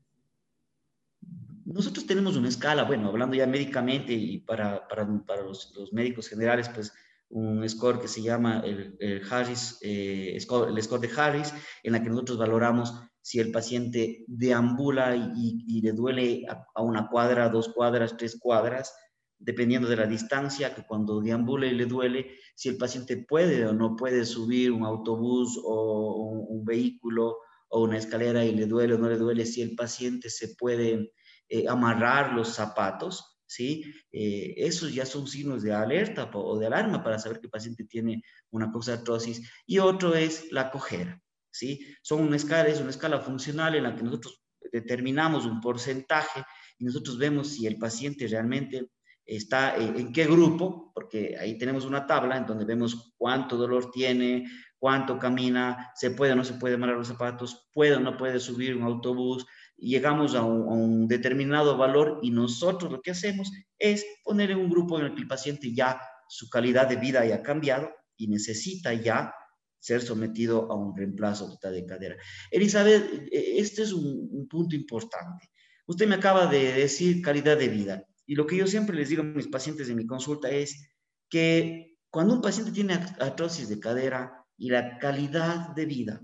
Nosotros 1.65 2.05
tenemos 2.05 2.37
una 2.37 2.49
escala, 2.49 2.83
bueno, 2.83 3.11
hablando 3.11 3.37
ya 3.37 3.47
médicamente 3.47 4.13
y 4.13 4.39
para, 4.39 4.89
para, 4.89 5.05
los, 5.45 5.73
médicos 5.93 6.27
generales, 6.27 6.69
pues 6.69 6.93
un 7.29 7.69
score 7.69 8.01
que 8.01 8.09
se 8.09 8.23
llama 8.23 8.65
el, 8.67 9.23
Harris, 9.31 9.79
eh, 9.83 10.37
score, 10.41 10.71
el 10.71 10.83
score 10.83 11.03
de 11.03 11.11
Harris, 11.17 11.55
en 11.85 11.93
la 11.93 12.03
que 12.03 12.09
nosotros 12.09 12.39
valoramos 12.39 12.93
si 13.23 13.39
el 13.39 13.53
paciente 13.53 14.25
deambula 14.27 15.15
y, 15.15 15.81
le 15.81 15.93
duele 15.93 16.45
a, 16.49 16.67
a, 16.75 16.83
una 16.83 17.09
cuadra, 17.09 17.49
dos 17.49 17.69
cuadras, 17.69 18.17
tres 18.17 18.37
cuadras, 18.37 18.93
dependiendo 19.39 19.89
de 19.89 19.97
la 19.97 20.07
distancia, 20.07 20.75
que 20.75 20.87
cuando 20.87 21.21
deambula 21.21 21.67
y 21.67 21.75
le 21.75 21.87
duele, 21.87 22.39
si 22.55 22.69
el 22.69 22.77
paciente 22.77 23.17
puede 23.19 23.67
o 23.67 23.73
no 23.73 23.97
puede 23.97 24.25
subir 24.25 24.73
un 24.73 24.85
autobús 24.85 25.61
o 25.63 26.47
un, 26.49 26.65
vehículo 26.65 27.39
o 27.69 27.83
una 27.83 27.99
escalera 27.99 28.45
y 28.45 28.55
le 28.55 28.67
duele 28.67 28.95
o 28.95 28.99
no 28.99 29.09
le 29.09 29.19
duele, 29.19 29.47
si 29.47 29.63
el 29.63 29.75
paciente 29.77 30.31
se 30.31 30.57
puede 30.57 31.13
eh, 31.49 31.69
amarrar 31.69 32.33
los 32.33 32.55
zapatos, 32.55 33.39
¿sí? 33.47 33.85
Eh, 34.11 34.55
esos 34.57 34.93
ya 34.93 35.07
son 35.07 35.27
signos 35.27 35.63
de 35.63 35.73
alerta 35.73 36.31
o 36.35 36.59
de 36.59 36.67
alarma 36.67 37.05
para 37.05 37.19
saber 37.19 37.39
que 37.39 37.47
el 37.47 37.51
paciente 37.51 37.85
tiene 37.85 38.23
una 38.51 38.73
coxartrosis. 38.73 39.49
Y 39.67 39.79
otro 39.79 40.15
es 40.15 40.51
la 40.51 40.71
cojera. 40.71 41.23
¿sí? 41.57 41.97
Son 42.03 42.21
una 42.23 42.37
escala, 42.37 42.69
es 42.69 42.81
una 42.81 42.91
escala 42.91 43.21
funcional 43.21 43.75
en 43.75 43.85
la 43.85 43.97
que 43.97 44.03
nosotros 44.03 44.43
determinamos 44.73 45.47
un 45.47 45.61
porcentaje 45.61 46.45
y 46.79 46.85
nosotros 46.85 47.19
vemos 47.19 47.49
si 47.49 47.67
el 47.67 47.79
paciente 47.79 48.27
realmente 48.29 48.91
está 49.27 49.77
en 49.77 50.13
qué 50.13 50.25
grupo, 50.25 50.93
porque 50.95 51.37
ahí 51.39 51.59
tenemos 51.59 51.85
una 51.85 52.07
tabla 52.07 52.37
en 52.37 52.47
donde 52.47 52.65
vemos 52.65 53.15
cuánto 53.19 53.57
dolor 53.57 53.91
tiene, 53.91 54.45
cuánto 54.79 55.19
camina, 55.19 55.91
se 55.95 56.13
puede 56.13 56.33
o 56.33 56.37
no 56.37 56.45
se 56.45 56.55
puede 56.55 56.77
amarrar 56.77 56.97
los 56.97 57.09
zapatos, 57.09 57.69
puede 57.73 57.97
o 57.97 58.01
no 58.01 58.17
puede 58.17 58.39
subir 58.39 58.77
un 58.77 58.83
autobús, 58.83 59.47
llegamos 59.77 60.35
a 60.35 60.43
un, 60.43 61.09
determinado 61.09 61.77
valor 61.77 62.21
y 62.23 62.31
nosotros 62.31 62.91
lo 62.91 63.01
que 63.01 63.11
hacemos 63.11 63.53
es 63.79 64.07
poner 64.25 64.51
en 64.51 64.59
un 64.59 64.71
grupo 64.71 64.99
en 64.99 65.07
el 65.07 65.15
que 65.15 65.23
el 65.23 65.29
paciente 65.29 65.75
ya 65.75 66.01
su 66.29 66.49
calidad 66.49 66.89
de 66.89 66.97
vida 66.97 67.21
haya 67.21 67.43
cambiado 67.43 67.91
y 68.17 68.29
necesita 68.29 68.93
ya 68.95 69.35
ser 69.79 70.01
sometido 70.03 70.71
a 70.71 70.75
un 70.75 70.97
reemplazo 70.97 71.49
total 71.49 71.75
de 71.75 71.87
cadera. 71.87 72.17
Elizabeth, 72.51 73.29
e, 73.31 73.61
este 73.61 73.83
es 73.83 73.93
un, 73.93 74.49
punto 74.49 74.75
importante. 74.75 75.51
Usted 75.87 76.09
me 76.09 76.17
acaba 76.17 76.47
de 76.47 76.73
decir 76.73 77.23
calidad 77.23 77.57
de 77.57 77.69
vida. 77.69 78.05
Y 78.27 78.35
lo 78.35 78.47
que 78.47 78.57
yo 78.57 78.67
siempre 78.67 78.97
les 78.97 79.09
digo 79.09 79.23
a 79.23 79.25
mis 79.25 79.49
pacientes 79.49 79.89
en 79.89 79.97
mi 79.97 80.07
consulta 80.07 80.51
es 80.51 80.91
que 81.31 81.97
cuando 82.11 82.35
un 82.35 82.43
paciente 82.43 82.73
tiene 82.73 82.95
artrosis 82.95 83.69
de 83.69 83.81
cadera 83.81 84.45
y 84.57 84.71
la 84.71 84.99
calidad 84.99 85.71
de 85.75 85.87
vida 85.87 86.21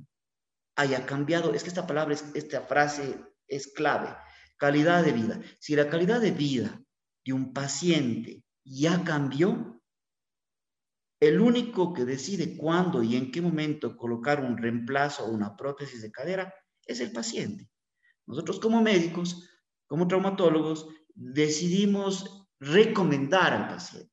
haya 0.76 1.06
cambiado, 1.06 1.54
es 1.54 1.62
que 1.62 1.68
esta 1.68 1.86
palabra, 1.86 2.16
esta 2.34 2.62
frase 2.62 3.20
es 3.46 3.68
clave, 3.68 4.14
calidad 4.56 5.04
de 5.04 5.12
vida. 5.12 5.40
Si 5.58 5.76
la 5.76 5.88
calidad 5.88 6.20
de 6.20 6.32
vida 6.32 6.82
de 7.24 7.32
un 7.32 7.52
paciente 7.52 8.42
ya 8.64 9.04
cambió, 9.04 9.80
el 11.20 11.40
único 11.40 11.92
que 11.92 12.04
decide 12.04 12.56
cuándo 12.56 13.02
y 13.02 13.14
en 13.14 13.30
qué 13.30 13.40
momento 13.40 13.96
colocar 13.96 14.40
un 14.40 14.58
reemplazo 14.58 15.24
o 15.24 15.30
una 15.30 15.56
prótesis 15.56 16.02
de 16.02 16.10
cadera 16.10 16.52
es 16.84 17.00
el 17.00 17.12
paciente. 17.12 17.70
Nosotros 18.26 18.58
como 18.58 18.82
médicos, 18.82 19.48
como 19.86 20.08
traumatólogos, 20.08 20.88
decidimos 21.14 22.48
recomendar 22.58 23.52
al 23.52 23.68
paciente, 23.68 24.12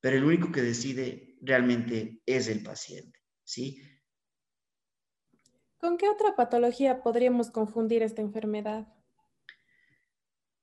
pero 0.00 0.16
el 0.16 0.24
único 0.24 0.52
que 0.52 0.62
decide 0.62 1.36
realmente 1.40 2.20
es 2.26 2.48
el 2.48 2.62
paciente, 2.62 3.18
¿sí? 3.42 3.82
¿Con 5.78 5.98
qué 5.98 6.08
otra 6.08 6.34
patología 6.34 7.02
podríamos 7.02 7.50
confundir 7.50 8.02
esta 8.02 8.22
enfermedad? 8.22 8.88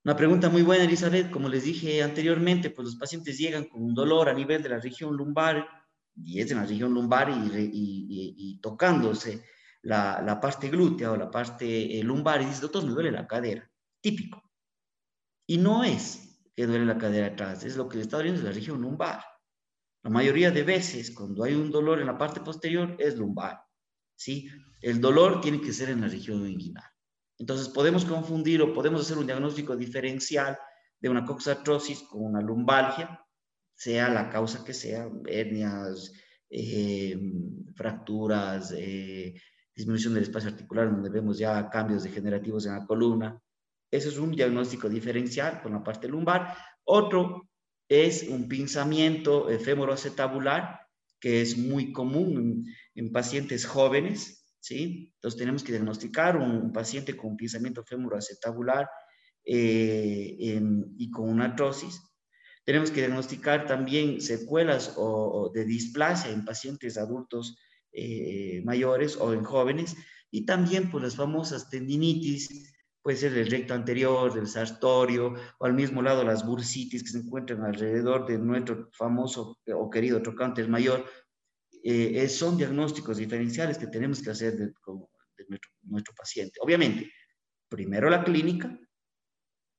Una 0.03 0.15
pregunta 0.15 0.49
muy 0.49 0.63
buena, 0.63 0.85
Elizabeth. 0.85 1.29
Como 1.29 1.47
les 1.47 1.63
dije 1.63 2.01
anteriormente, 2.01 2.71
pues 2.71 2.85
los 2.85 2.95
pacientes 2.95 3.37
llegan 3.37 3.65
con 3.65 3.83
un 3.83 3.93
dolor 3.93 4.29
a 4.29 4.33
nivel 4.33 4.63
de 4.63 4.69
la 4.69 4.79
región 4.79 5.15
lumbar, 5.15 5.67
y 6.15 6.41
es 6.41 6.49
en 6.49 6.57
la 6.57 6.65
región 6.65 6.93
lumbar 6.93 7.29
y, 7.29 7.33
y, 7.33 7.65
y, 7.71 8.35
y 8.37 8.61
tocándose 8.61 9.43
la, 9.83 10.21
la, 10.25 10.39
parte 10.41 10.69
glútea 10.69 11.11
o 11.11 11.17
la 11.17 11.29
parte 11.29 11.99
eh, 11.99 12.03
lumbar 12.03 12.41
y 12.41 12.45
dice, 12.45 12.61
doctor, 12.61 12.83
me 12.83 12.91
duele 12.91 13.11
la 13.11 13.27
cadera. 13.27 13.69
Típico. 14.01 14.50
Y 15.47 15.57
no 15.57 15.83
es 15.83 16.41
que 16.55 16.67
duele 16.67 16.85
la 16.85 16.97
cadera 16.97 17.27
atrás, 17.27 17.63
es 17.63 17.75
lo 17.75 17.87
que 17.87 17.97
le 17.97 18.03
está 18.03 18.17
doliendo 18.17 18.39
es 18.39 18.45
la 18.45 18.51
región 18.51 18.81
lumbar. 18.81 19.23
La 20.03 20.09
mayoría 20.09 20.51
de 20.51 20.63
veces, 20.63 21.11
cuando 21.11 21.43
hay 21.43 21.53
un 21.53 21.71
dolor 21.71 21.99
en 21.99 22.07
la 22.07 22.17
parte 22.17 22.41
posterior, 22.41 22.95
es 22.99 23.17
lumbar. 23.17 23.61
¿sí? 24.15 24.49
El 24.81 24.99
dolor 24.99 25.41
tiene 25.41 25.61
que 25.61 25.73
ser 25.73 25.89
en 25.89 26.01
la 26.01 26.07
región 26.07 26.47
inguinal. 26.47 26.89
Entonces 27.37 27.69
podemos 27.69 28.05
confundir 28.05 28.61
o 28.61 28.73
podemos 28.73 29.01
hacer 29.01 29.17
un 29.17 29.25
diagnóstico 29.25 29.75
diferencial 29.75 30.57
de 30.99 31.09
una 31.09 31.25
coxartrosis 31.25 32.03
con 32.03 32.23
una 32.23 32.41
lumbalgia, 32.41 33.19
sea 33.75 34.09
la 34.09 34.29
causa 34.29 34.63
que 34.63 34.73
sea, 34.73 35.09
hernias, 35.25 36.13
eh, 36.49 37.17
fracturas, 37.75 38.73
eh, 38.77 39.33
disminución 39.75 40.13
del 40.13 40.23
espacio 40.23 40.51
articular, 40.51 40.91
donde 40.91 41.09
vemos 41.09 41.39
ya 41.39 41.67
cambios 41.69 42.03
degenerativos 42.03 42.67
en 42.67 42.73
la 42.73 42.85
columna. 42.85 43.41
Ese 43.91 44.09
es 44.09 44.17
un 44.17 44.31
diagnóstico 44.31 44.89
diferencial 44.89 45.61
con 45.61 45.73
la 45.73 45.83
parte 45.83 46.07
lumbar. 46.07 46.55
Otro 46.85 47.49
es 47.89 48.23
un 48.23 48.47
pinzamiento 48.47 49.47
femoroacetabular, 49.59 50.79
que 51.19 51.41
es 51.41 51.57
muy 51.57 51.91
común 51.91 52.37
en, 52.37 52.65
en 52.95 53.11
pacientes 53.11 53.65
jóvenes, 53.65 54.47
¿sí? 54.59 55.11
Entonces 55.15 55.37
tenemos 55.37 55.63
que 55.63 55.73
diagnosticar 55.73 56.37
un, 56.37 56.51
un 56.51 56.71
paciente 56.71 57.15
con 57.17 57.35
pensamiento 57.35 57.83
femoroacetabular 57.83 58.87
eh, 59.43 60.61
y 60.97 61.11
con 61.11 61.29
una 61.29 61.45
artrosis. 61.45 62.01
Tenemos 62.63 62.91
que 62.91 63.01
diagnosticar 63.01 63.65
también 63.65 64.21
secuelas 64.21 64.93
o 64.97 65.51
de 65.53 65.65
displasia 65.65 66.31
en 66.31 66.45
pacientes 66.45 66.97
adultos 66.97 67.57
eh, 67.91 68.61
mayores 68.63 69.17
o 69.17 69.33
en 69.33 69.43
jóvenes 69.43 69.95
y 70.29 70.45
también 70.45 70.91
pues 70.91 71.03
las 71.03 71.15
famosas 71.15 71.69
tendinitis, 71.69 72.71
puede 73.01 73.17
ser 73.17 73.33
del 73.33 73.49
recto 73.49 73.73
anterior, 73.73 74.33
del 74.33 74.47
sartorio 74.47 75.33
o 75.59 75.65
al 75.65 75.73
mismo 75.73 76.01
lado 76.01 76.23
las 76.23 76.45
bursitis 76.45 77.03
que 77.03 77.09
se 77.09 77.19
encuentran 77.19 77.63
alrededor 77.63 78.25
de 78.27 78.37
nuestro 78.37 78.89
famoso 78.93 79.57
o 79.73 79.89
querido 79.89 80.21
trocánter 80.21 80.67
mayor 80.69 81.05
eh, 81.83 82.29
son 82.29 82.57
diagnósticos 82.57 83.17
diferenciales 83.17 83.77
que 83.77 83.87
tenemos 83.87 84.21
que 84.21 84.29
hacer 84.29 84.55
de, 84.55 84.67
de 84.67 85.45
nuestro, 85.47 85.71
nuestro, 85.83 86.13
paciente. 86.13 86.59
Obviamente, 86.61 87.11
primero 87.67 88.09
la 88.09 88.23
clínica, 88.23 88.77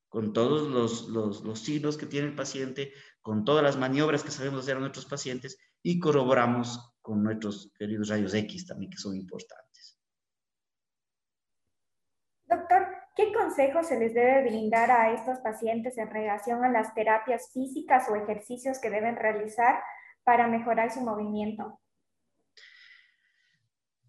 con 0.08 0.32
todos 0.32 0.68
los, 0.68 1.08
los, 1.08 1.42
los 1.42 1.60
signos 1.60 1.96
que 1.96 2.06
tiene 2.06 2.28
el 2.28 2.34
paciente, 2.34 2.92
con 3.20 3.44
todas 3.44 3.62
las 3.62 3.78
maniobras 3.78 4.24
que 4.24 4.32
sabemos 4.32 4.60
hacer 4.60 4.76
a 4.76 4.80
nuestros 4.80 5.06
pacientes 5.06 5.58
y 5.82 6.00
corroboramos 6.00 6.92
con 7.00 7.22
nuestros 7.22 7.72
queridos 7.78 8.08
rayos 8.08 8.34
X 8.34 8.66
también, 8.66 8.90
que 8.90 8.98
son 8.98 9.16
importantes. 9.16 9.98
Doctor, 12.46 13.01
¿qué 13.16 13.32
consejos 13.32 13.88
se 13.88 13.98
les 13.98 14.14
debe 14.14 14.48
brindar 14.48 14.90
a 14.90 15.12
estos 15.14 15.38
pacientes 15.38 15.98
en 15.98 16.10
relación 16.10 16.64
a 16.64 16.70
las 16.70 16.94
terapias 16.94 17.50
físicas 17.52 18.08
o 18.08 18.16
ejercicios 18.16 18.78
que 18.78 18.90
deben 18.90 19.16
realizar 19.16 19.82
para 20.24 20.46
mejorar 20.46 20.92
su 20.92 21.00
movimiento? 21.00 21.80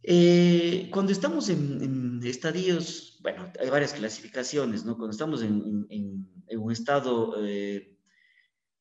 Eh, 0.06 0.90
cuando 0.92 1.14
estamos 1.14 1.50
en, 1.50 2.22
estadios, 2.24 3.20
bueno, 3.24 3.52
hay 3.60 3.70
varias 3.70 3.94
clasificaciones, 3.94 4.84
¿no? 4.84 4.98
Cuando 4.98 5.12
estamos 5.12 5.42
en, 5.42 5.88
un 6.52 6.72
estado, 6.72 7.36
eh, 7.46 7.98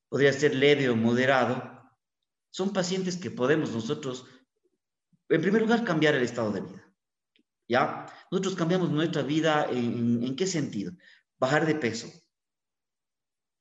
podría 0.09 0.33
ser 0.33 0.55
leve 0.55 0.89
o 0.91 0.97
moderado, 0.97 1.81
son 2.51 2.73
pacientes 2.73 3.17
que 3.17 3.31
podemos 3.31 3.73
nosotros, 3.73 4.27
en 5.29 5.41
primer 5.41 5.63
lugar, 5.63 5.85
cambiar 5.85 6.15
el 6.15 6.23
estado 6.23 6.53
de 6.53 6.61
vida. 6.61 6.92
¿Ya? 7.73 8.05
Nosotros 8.31 8.55
cambiamos 8.55 8.91
nuestra 8.91 9.23
vida 9.23 9.67
en, 9.71 10.37
qué 10.37 10.47
sentido? 10.47 10.93
Bajar 11.41 11.65
de 11.65 11.75
peso. 11.75 12.07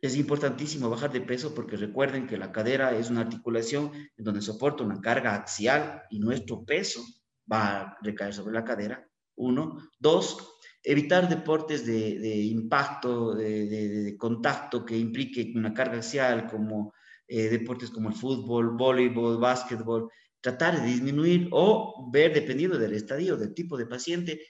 Es 0.01 0.17
importantísimo 0.17 0.89
bajar 0.89 1.13
de 1.13 1.21
peso 1.21 1.55
porque 1.55 1.77
recuerden 1.77 2.27
que 2.27 2.35
la 2.35 2.51
cadera 2.51 2.93
es 2.93 3.09
una 3.09 3.21
articulación 3.21 3.89
donde 4.17 4.41
soporta 4.41 4.83
una 4.83 4.99
carga 4.99 5.33
axial 5.35 6.03
y 6.09 6.19
nuestro 6.19 6.65
peso 6.65 7.01
va 7.49 7.79
a 7.79 7.97
recaer 8.01 8.33
sobre 8.33 8.53
la 8.53 8.65
cadera. 8.65 9.07
Uno. 9.37 9.77
Dos, 9.97 10.59
evitar 10.83 11.29
deportes 11.29 11.85
de, 11.85 12.35
impacto, 12.35 13.33
de, 13.33 13.65
de, 13.69 14.17
contacto 14.17 14.83
que 14.83 14.97
implique 14.97 15.53
una 15.55 15.73
carga 15.73 15.99
axial, 15.99 16.47
como 16.47 16.91
eh, 17.29 17.47
deportes 17.47 17.91
como 17.91 18.09
el 18.09 18.15
fútbol, 18.15 18.75
voleibol, 18.75 19.37
básquetbol, 19.37 20.11
tratar 20.41 20.81
de 20.81 20.87
disminuir 20.87 21.47
o 21.51 22.09
ver, 22.11 22.33
dependiendo 22.33 22.77
del 22.77 22.93
estadio, 22.93 23.37
del 23.37 23.53
tipo 23.53 23.77
de 23.77 23.85
paciente, 23.85 24.41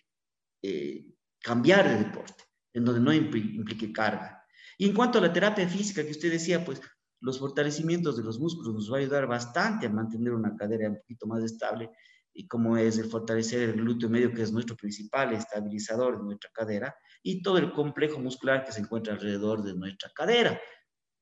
eh, 0.61 1.05
cambiar 1.39 1.89
de 1.89 2.03
deporte, 2.05 2.45
en 2.73 2.85
donde 2.85 3.01
no 3.01 3.13
implique 3.13 3.91
carga. 3.91 4.43
Y 4.77 4.87
en 4.87 4.95
cuanto 4.95 5.19
a 5.19 5.21
la 5.21 5.33
terapia 5.33 5.67
física 5.67 6.03
que 6.03 6.11
usted 6.11 6.31
decía, 6.31 6.63
pues 6.63 6.81
los 7.19 7.37
fortalecimientos 7.37 8.17
de 8.17 8.23
los 8.23 8.39
músculos 8.39 8.73
nos 8.73 8.91
va 8.91 8.97
a 8.97 8.99
ayudar 9.01 9.27
bastante 9.27 9.85
a 9.85 9.89
mantener 9.89 10.33
una 10.33 10.55
cadera 10.55 10.89
un 10.89 10.97
poquito 10.97 11.27
más 11.27 11.43
estable 11.43 11.91
y 12.33 12.47
como 12.47 12.77
es 12.77 12.97
el 12.97 13.09
fortalecer 13.09 13.61
el 13.61 13.73
glúteo 13.73 14.09
medio, 14.09 14.33
que 14.33 14.41
es 14.41 14.51
nuestro 14.51 14.75
principal 14.75 15.33
estabilizador 15.33 16.17
de 16.17 16.23
nuestra 16.23 16.49
cadera, 16.53 16.95
y 17.21 17.41
todo 17.41 17.57
el 17.57 17.73
complejo 17.73 18.19
muscular 18.19 18.63
que 18.63 18.71
se 18.71 18.79
encuentra 18.79 19.13
alrededor 19.13 19.63
de 19.63 19.73
nuestra 19.73 20.09
cadera. 20.15 20.59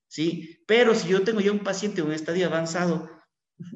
¿Sí? 0.07 0.63
Pero 0.67 0.95
si 0.95 1.09
yo 1.09 1.23
tengo 1.23 1.39
ya 1.39 1.51
un 1.51 1.63
paciente 1.63 2.01
en 2.01 2.07
un 2.07 2.13
estadio 2.13 2.47
avanzado, 2.47 3.09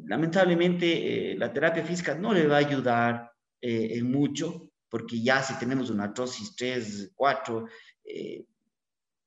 lamentablemente 0.05 1.31
eh, 1.31 1.37
la 1.37 1.51
terapia 1.51 1.83
física 1.83 2.15
no 2.15 2.33
le 2.33 2.47
va 2.47 2.55
a 2.55 2.59
ayudar 2.59 3.31
eh, 3.61 3.97
en 3.97 4.11
mucho, 4.11 4.71
porque 4.89 5.21
ya 5.21 5.41
si 5.41 5.57
tenemos 5.57 5.89
una 5.89 6.05
artrosis 6.05 6.55
3, 6.55 7.13
4, 7.15 7.67
eh, 8.05 8.45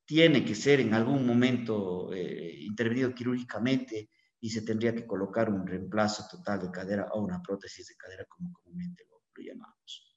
tiene 0.05 0.45
que 0.45 0.55
ser 0.55 0.81
en 0.81 0.95
algún 0.95 1.27
momento 1.27 2.11
intervenido 2.15 3.13
quirúrgicamente 3.13 4.11
y 4.41 4.51
se 4.51 4.63
tendría 4.63 4.95
que 4.95 5.05
colocar 5.05 5.51
un 5.51 5.67
reemplazo 5.67 6.29
total 6.31 6.61
de 6.61 6.71
cadera 6.71 7.09
o 7.13 7.21
una 7.21 7.43
prótesis 7.43 7.89
de 7.89 7.97
cadera 7.97 8.25
como 8.27 8.53
comúnmente 8.53 9.05
lo, 9.09 9.17
llamamos. 9.37 10.17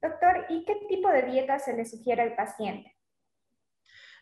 Doctor, 0.00 0.46
¿y 0.48 0.64
qué 0.64 0.76
tipo 0.88 1.10
de 1.10 1.22
dieta 1.22 1.58
se 1.58 1.74
le 1.74 1.84
sugiere 1.84 2.22
al 2.22 2.36
paciente? 2.36 2.95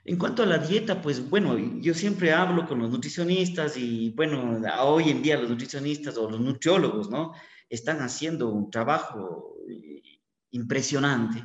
En 0.07 0.19
cuanto 0.19 0.43
a 0.43 0.47
la 0.47 0.59
dieta, 0.59 1.01
pues 1.01 1.29
bueno, 1.31 1.57
yo 1.81 1.95
siempre 1.95 2.33
hablo 2.33 2.67
con 2.67 2.79
los 2.79 2.91
nutricionistas 2.91 3.77
y 3.79 4.11
bueno, 4.11 4.61
hoy 4.81 5.09
en 5.11 5.23
día 5.23 5.39
los 5.39 5.49
nutricionistas 5.49 6.19
o 6.19 6.31
los 6.31 6.41
nutriólogos, 6.41 7.09
¿no? 7.09 7.33
Están 7.71 8.03
haciendo 8.03 8.51
un 8.51 8.71
trabajo 8.71 9.57
eh, 9.67 10.03
impresionante 10.51 11.43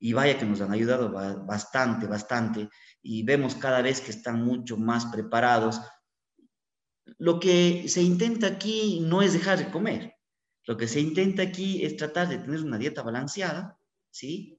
y 0.00 0.12
vaya 0.12 0.38
que 0.38 0.44
nos 0.44 0.60
han 0.60 0.72
ayudado 0.72 1.12
bastante, 1.46 2.06
bastante, 2.06 2.68
y 3.02 3.22
vemos 3.22 3.54
cada 3.54 3.82
vez 3.82 4.00
que 4.00 4.10
están 4.10 4.42
mucho 4.42 4.76
más 4.76 5.06
preparados. 5.06 5.80
Lo 7.18 7.38
que 7.38 7.86
se 7.88 8.02
intenta 8.02 8.46
aquí 8.46 9.00
no 9.02 9.20
es 9.22 9.34
dejar 9.34 9.58
de 9.58 9.70
comer, 9.70 10.14
lo 10.66 10.76
que 10.76 10.88
se 10.88 11.00
intenta 11.00 11.42
aquí 11.42 11.84
es 11.84 11.96
tratar 11.96 12.28
de 12.28 12.38
tener 12.38 12.62
una 12.62 12.78
dieta 12.78 13.02
balanceada, 13.02 13.78
¿sí? 14.10 14.58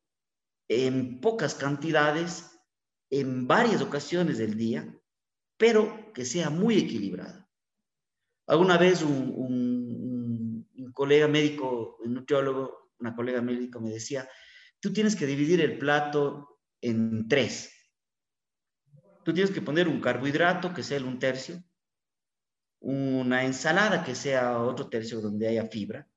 En 0.67 1.19
pocas 1.19 1.55
cantidades, 1.55 2.50
en 3.11 3.45
varias 3.45 3.81
ocasiones 3.81 4.37
del 4.37 4.55
día, 4.55 4.97
pero 5.57 6.11
que 6.13 6.25
sea 6.25 6.49
muy 6.49 6.79
equilibrada. 6.79 7.47
Alguna 8.47 8.77
vez 8.77 9.03
un, 9.03 10.67
colega 10.93 11.27
médico, 11.27 11.97
un 12.03 12.15
nutriólogo, 12.15 12.91
una 12.99 13.15
colega 13.15 13.41
médico 13.41 13.79
me 13.79 13.89
decía, 13.89 14.27
tú 14.79 14.91
tienes 14.91 15.15
que 15.15 15.25
dividir 15.25 15.61
el 15.61 15.77
plato 15.77 16.59
en 16.81 17.27
tres. 17.27 17.71
Tú 19.23 19.33
tienes 19.33 19.51
que 19.51 19.61
poner 19.61 19.87
un 19.87 20.01
carbohidrato 20.01 20.73
que 20.73 20.83
sea 20.83 20.97
el 20.97 21.05
un 21.05 21.19
tercio, 21.19 21.63
una 22.79 23.45
ensalada 23.45 24.03
que 24.03 24.15
sea 24.15 24.59
otro 24.59 24.89
tercio 24.89 25.21
donde 25.21 25.47
haya 25.47 25.67
fibra, 25.67 26.09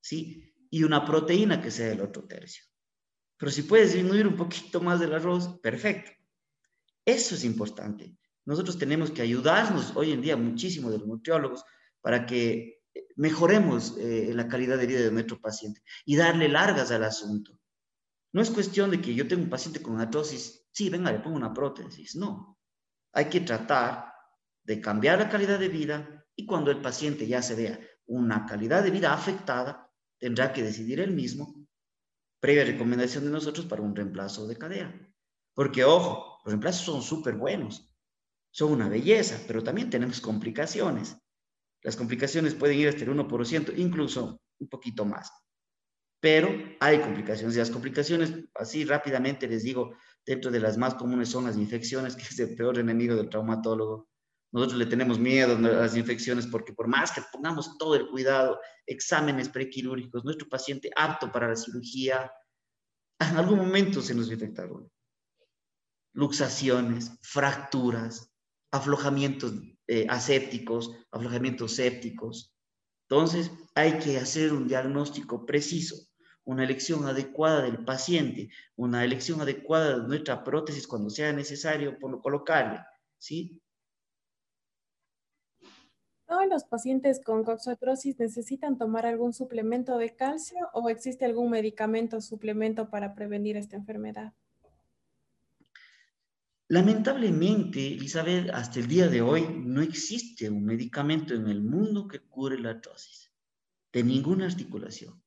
¿sí? 0.00 0.52
Y 0.70 0.82
una 0.84 1.04
proteína 1.04 1.62
que 1.62 1.70
sea 1.70 1.92
el 1.92 2.00
otro 2.00 2.26
tercio. 2.26 2.64
Pero 3.38 3.52
si 3.52 3.62
puedes 3.62 3.92
disminuir 3.92 4.26
un 4.26 4.36
poquito 4.36 4.80
más 4.80 5.00
del 5.00 5.14
arroz, 5.14 5.58
perfecto. 5.60 6.10
Eso 7.04 7.34
es 7.34 7.44
importante. 7.44 8.18
Nosotros 8.44 8.78
tenemos 8.78 9.10
que 9.10 9.22
ayudarnos 9.22 9.94
hoy 9.96 10.12
en 10.12 10.20
día 10.20 10.36
muchísimo 10.36 10.90
de 10.90 10.98
los 10.98 11.06
nutriólogos 11.06 11.64
para 12.00 12.26
que 12.26 12.80
mejoremos 13.16 13.96
eh, 13.98 14.32
la 14.34 14.48
calidad 14.48 14.78
de 14.78 14.86
vida 14.86 15.00
de 15.00 15.10
nuestro 15.10 15.40
paciente 15.40 15.82
y 16.04 16.16
darle 16.16 16.48
largas 16.48 16.90
al 16.90 17.04
asunto. 17.04 17.60
No 18.32 18.42
es 18.42 18.50
cuestión 18.50 18.90
de 18.90 19.00
que 19.00 19.14
yo 19.14 19.26
tengo 19.26 19.42
un 19.42 19.50
paciente 19.50 19.80
con 19.80 20.00
artrosis, 20.00 20.66
sí, 20.70 20.90
venga, 20.90 21.12
le 21.12 21.20
pongo 21.20 21.36
una 21.36 21.52
prótesis. 21.52 22.16
No. 22.16 22.58
Hay 23.12 23.26
que 23.26 23.40
tratar 23.40 24.12
de 24.64 24.80
cambiar 24.80 25.18
la 25.18 25.28
calidad 25.28 25.58
de 25.58 25.68
vida 25.68 26.26
y 26.36 26.44
cuando 26.46 26.70
el 26.70 26.80
paciente 26.80 27.26
ya 27.26 27.42
se 27.42 27.54
vea 27.54 27.80
una 28.06 28.46
calidad 28.46 28.82
de 28.82 28.90
vida 28.90 29.12
afectada, 29.12 29.90
tendrá 30.18 30.52
que 30.52 30.62
decidir 30.62 31.00
él 31.00 31.12
mismo, 31.12 31.57
previa 32.40 32.64
recomendación 32.64 33.24
de 33.24 33.30
nosotros, 33.30 33.66
para 33.66 33.82
un 33.82 33.94
reemplazo 33.94 34.46
de 34.46 34.56
cadera. 34.56 35.14
Porque, 35.54 35.84
ojo, 35.84 36.40
los 36.44 36.52
reemplazos 36.52 36.84
son 36.84 37.02
súper 37.02 37.34
buenos, 37.36 37.92
son 38.50 38.72
una 38.72 38.88
belleza, 38.88 39.40
pero 39.46 39.62
también 39.62 39.90
tenemos 39.90 40.20
complicaciones. 40.20 41.16
Las 41.82 41.96
complicaciones 41.96 42.54
pueden 42.54 42.78
ir 42.78 42.88
hasta 42.88 43.04
el 43.04 43.10
1%, 43.10 43.72
incluso 43.76 44.40
un 44.58 44.68
poquito 44.68 45.04
más 45.04 45.32
pero 46.20 46.50
hay 46.80 47.00
complicaciones. 47.00 47.56
Y 47.56 47.58
las 47.58 47.70
complicaciones, 47.70 48.32
así 48.54 48.84
rápidamente 48.84 49.46
les 49.46 49.62
digo, 49.62 49.94
dentro 50.26 50.50
de 50.50 50.60
las 50.60 50.76
más 50.76 50.94
comunes 50.94 51.28
son 51.28 51.44
las 51.44 51.56
infecciones, 51.56 52.16
que 52.16 52.22
es 52.22 52.38
el 52.38 52.54
peor 52.54 52.78
enemigo 52.78 53.14
del 53.14 53.28
traumatólogo. 53.28 54.08
Nosotros 54.50 54.78
le 54.78 54.86
tenemos 54.86 55.18
miedo 55.18 55.56
a 55.56 55.60
las 55.60 55.96
infecciones 55.96 56.46
porque 56.46 56.72
por 56.72 56.88
más 56.88 57.12
que 57.12 57.22
pongamos 57.32 57.76
todo 57.78 57.94
el 57.94 58.08
cuidado, 58.08 58.58
exámenes 58.86 59.48
prequirúrgicos, 59.48 60.24
nuestro 60.24 60.48
paciente 60.48 60.90
apto 60.96 61.30
para 61.30 61.48
la 61.48 61.56
cirugía, 61.56 62.32
en 63.20 63.36
algún 63.36 63.58
momento 63.58 64.00
se 64.00 64.14
nos 64.14 64.30
infectaron. 64.30 64.90
Luxaciones, 66.14 67.12
fracturas, 67.22 68.32
aflojamientos 68.70 69.52
eh, 69.86 70.06
asépticos, 70.08 70.92
aflojamientos 71.10 71.72
sépticos. 71.72 72.54
Entonces, 73.08 73.50
hay 73.74 73.98
que 73.98 74.18
hacer 74.18 74.52
un 74.52 74.68
diagnóstico 74.68 75.44
preciso 75.44 75.96
una 76.48 76.64
elección 76.64 77.04
adecuada 77.04 77.60
del 77.60 77.84
paciente, 77.84 78.48
una 78.74 79.04
elección 79.04 79.38
adecuada 79.42 79.98
de 79.98 80.08
nuestra 80.08 80.42
prótesis 80.42 80.86
cuando 80.86 81.10
sea 81.10 81.30
necesario 81.30 81.98
colocarle, 82.22 82.80
¿sí? 83.18 83.60
¿Todos 86.28 86.46
los 86.46 86.64
pacientes 86.64 87.22
con 87.24 87.42
coxartrosis 87.42 88.18
necesitan 88.18 88.76
tomar 88.76 89.06
algún 89.06 89.32
suplemento 89.32 89.96
de 89.96 90.14
calcio 90.14 90.68
o 90.74 90.90
existe 90.90 91.24
algún 91.24 91.50
medicamento 91.50 92.18
o 92.18 92.20
suplemento 92.20 92.90
para 92.90 93.14
prevenir 93.14 93.56
esta 93.56 93.76
enfermedad? 93.76 94.34
Lamentablemente, 96.68 97.94
Elizabeth, 97.94 98.50
hasta 98.50 98.78
el 98.78 98.88
día 98.88 99.08
de 99.08 99.22
hoy 99.22 99.46
no 99.64 99.80
existe 99.80 100.50
un 100.50 100.66
medicamento 100.66 101.32
en 101.32 101.48
el 101.48 101.62
mundo 101.62 102.06
que 102.06 102.20
cure 102.20 102.58
la 102.58 102.72
artrosis 102.72 103.32
de 103.90 104.02
ninguna 104.02 104.44
articulación 104.44 105.22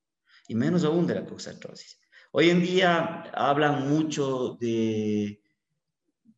y 0.48 0.54
menos 0.54 0.84
aún 0.84 1.08
de 1.08 1.16
la 1.16 1.26
coxartrosis. 1.26 2.00
Hoy 2.32 2.52
en 2.52 2.62
día 2.62 3.24
hablan 3.34 3.90
mucho 3.90 4.56
de, 4.62 5.42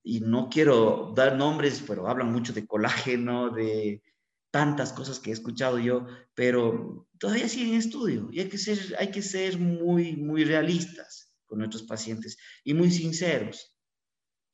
y 0.04 0.22
no 0.22 0.48
quiero 0.50 1.12
dar 1.14 1.36
nombres, 1.36 1.84
pero 1.86 2.08
hablan 2.08 2.32
mucho 2.32 2.54
de 2.54 2.66
colágeno, 2.66 3.50
de, 3.50 4.02
tantas 4.54 4.94
cosas 4.94 5.20
que 5.20 5.32
he 5.32 5.34
escuchado 5.34 5.80
yo, 5.80 6.06
pero 6.36 7.08
todavía 7.18 7.50
sigue 7.50 7.72
en 7.72 7.80
estudio 7.80 8.30
y 8.32 8.40
hay 8.40 8.50
que 9.10 9.22
ser, 9.24 9.58
muy, 9.58 10.16
muy 10.16 10.46
realistas 10.46 11.34
con 11.48 11.58
nuestros 11.58 11.82
pacientes 11.82 12.38
y 12.64 12.76
muy 12.76 12.92
sinceros. 12.92 13.76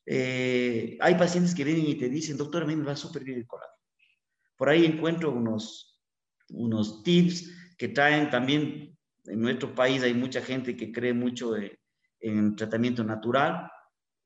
Eh, 0.05 0.97
hay 1.01 1.15
pacientes 1.15 1.53
que 1.53 1.65
vienen 1.65 1.85
y 1.85 1.95
te 1.95 2.07
dicen, 2.07 2.37
doctor, 2.37 2.65
me 2.65 2.77
va 2.77 2.95
súper 2.95 3.25
bien 3.25 3.39
el 3.39 3.45
colágeno. 3.45 3.75
Por 4.55 4.69
ahí 4.69 4.85
encuentro 4.85 5.33
unos, 5.33 6.01
unos 6.47 7.03
tips 7.03 7.51
que 7.77 7.89
traen 7.89 8.29
también, 8.29 8.97
en 9.25 9.41
nuestro 9.41 9.75
país 9.75 10.01
hay 10.01 10.13
mucha 10.13 10.41
gente 10.41 10.77
que 10.77 10.93
cree 10.93 11.13
mucho 11.13 11.57
en, 11.57 11.77
en 12.21 12.55
tratamiento 12.55 13.03
natural. 13.03 13.69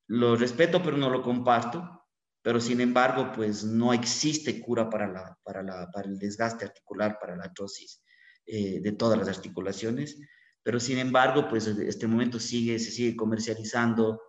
Lo 0.05 0.36
respeto, 0.36 0.83
pero 0.83 0.97
no 0.97 1.09
lo 1.09 1.23
comparto 1.23 2.02
pero 2.43 2.60
sin 2.60 2.82
embargo, 2.82 3.32
pues 3.34 3.63
no 3.63 3.93
existe 3.93 4.62
cura 4.62 4.89
para, 4.89 5.08
la, 5.08 5.39
para, 5.43 5.63
la, 5.63 5.89
para 5.91 6.10
el 6.10 6.19
desgaste 6.19 6.65
articular, 6.65 7.17
para 7.19 7.38
la 7.38 7.45
artrosis 7.45 8.03
eh, 8.45 8.82
de 8.82 8.91
todas 8.91 9.17
las 9.17 9.29
articulaciones, 9.29 10.19
pero 10.62 10.79
sin 10.79 10.97
embargo, 10.97 11.47
pues 11.47 11.67
este 11.67 12.06
momento 12.06 12.39
sigue, 12.39 12.77
se 12.79 12.91
sigue 12.91 13.15
comercializando 13.15 14.21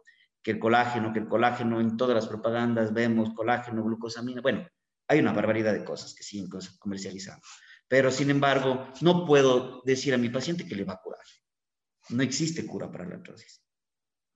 que 0.43 0.53
el 0.53 0.59
colágeno, 0.61 1.13
que 1.13 1.19
el 1.21 1.29
colágeno 1.29 1.81
en 1.81 1.97
todas 1.97 2.15
las 2.15 2.29
propagandas 2.29 2.95
vemos 2.95 3.35
colágeno, 3.35 3.83
glucosamina, 3.83 4.41
bueno, 4.41 4.65
hay 5.09 5.19
una 5.19 5.33
barbaridad 5.33 5.73
de 5.73 5.85
cosas 5.85 6.15
que 6.15 6.23
siguen 6.23 6.49
comercializando, 6.79 7.43
pero 7.89 8.13
sin 8.13 8.31
embargo, 8.31 8.87
no 9.01 9.27
puedo 9.27 9.83
decir 9.85 10.15
a 10.15 10.19
mi 10.19 10.29
paciente 10.29 10.67
que 10.67 10.77
le 10.77 10.85
va 10.85 10.95
a 10.95 11.01
curar. 11.03 11.21
No 12.11 12.23
existe 12.23 12.65
cura 12.67 12.91
para 12.93 13.07
la 13.07 13.17
artrosis. 13.17 13.63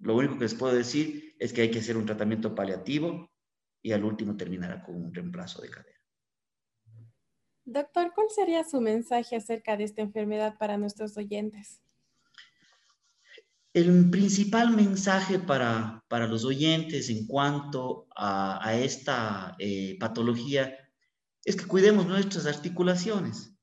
Lo 0.00 0.16
único 0.16 0.34
que 0.34 0.44
les 0.44 0.54
puedo 0.54 0.74
decir 0.74 1.36
es 1.38 1.52
que 1.52 1.62
hay 1.62 1.70
que 1.70 1.80
hacer 1.80 1.96
un 1.96 2.06
tratamiento 2.06 2.54
paliativo, 2.54 3.30
y 3.82 3.92
al 3.92 4.04
último 4.04 4.36
terminará 4.36 4.82
con 4.82 4.96
un 4.96 5.14
reemplazo 5.14 5.62
de 5.62 5.70
cadera. 5.70 5.98
Doctor, 7.64 8.12
¿cuál 8.14 8.28
sería 8.30 8.64
su 8.64 8.80
mensaje 8.80 9.36
acerca 9.36 9.76
de 9.76 9.84
esta 9.84 10.00
enfermedad 10.00 10.56
para 10.58 10.78
nuestros 10.78 11.16
oyentes? 11.16 11.82
El 13.74 14.10
principal 14.10 14.74
mensaje 14.74 15.38
para, 15.38 16.02
para 16.08 16.26
los 16.26 16.44
oyentes 16.44 17.10
en 17.10 17.26
cuanto 17.26 18.08
a, 18.16 18.66
a 18.66 18.74
esta 18.74 19.54
eh, 19.58 19.96
patología 20.00 20.74
es 21.44 21.56
que 21.56 21.66
cuidemos 21.66 22.06
nuestras 22.06 22.46
articulaciones. 22.46 23.54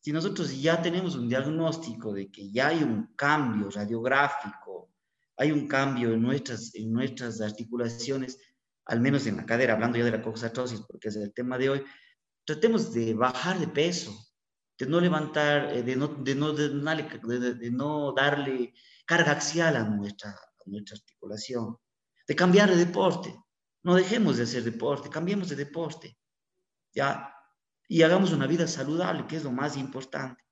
Si 0.00 0.12
nosotros 0.12 0.60
ya 0.60 0.82
tenemos 0.82 1.14
un 1.14 1.28
diagnóstico 1.28 2.12
de 2.12 2.30
que 2.30 2.50
ya 2.50 2.68
hay 2.68 2.82
un 2.82 3.14
cambio 3.14 3.70
radiográfico, 3.70 4.90
hay 5.36 5.52
un 5.52 5.68
cambio 5.68 6.12
en 6.12 6.22
nuestras, 6.22 6.74
en 6.74 6.92
nuestras 6.92 7.40
articulaciones, 7.40 8.38
al 8.86 9.00
menos 9.00 9.26
en 9.26 9.36
la 9.36 9.46
cadera, 9.46 9.74
hablando 9.74 9.98
ya 9.98 10.04
de 10.04 10.10
la 10.10 10.22
coxartrosis, 10.22 10.80
porque 10.82 11.08
es 11.08 11.16
el 11.16 11.32
tema 11.32 11.58
de 11.58 11.70
hoy, 11.70 11.84
tratemos 12.44 12.92
de 12.92 13.14
bajar 13.14 13.58
de 13.58 13.68
peso, 13.68 14.12
de 14.78 14.86
no 14.86 15.00
levantar, 15.00 15.72
de 15.84 15.96
no 17.70 18.12
darle 18.12 18.74
carga 19.06 19.32
axial 19.32 19.76
a 19.76 19.84
nuestra, 19.84 20.30
a 20.30 20.62
nuestra 20.66 20.96
articulación, 20.96 21.76
de 22.26 22.36
cambiar 22.36 22.70
de 22.70 22.76
deporte. 22.76 23.34
No 23.84 23.94
dejemos 23.94 24.36
de 24.36 24.44
hacer 24.44 24.62
deporte, 24.62 25.10
cambiemos 25.10 25.48
de 25.48 25.56
deporte, 25.56 26.16
¿ya? 26.94 27.34
Y 27.88 28.02
hagamos 28.02 28.32
una 28.32 28.46
vida 28.46 28.66
saludable, 28.66 29.26
que 29.26 29.36
es 29.36 29.44
lo 29.44 29.52
más 29.52 29.76
importante. 29.76 30.42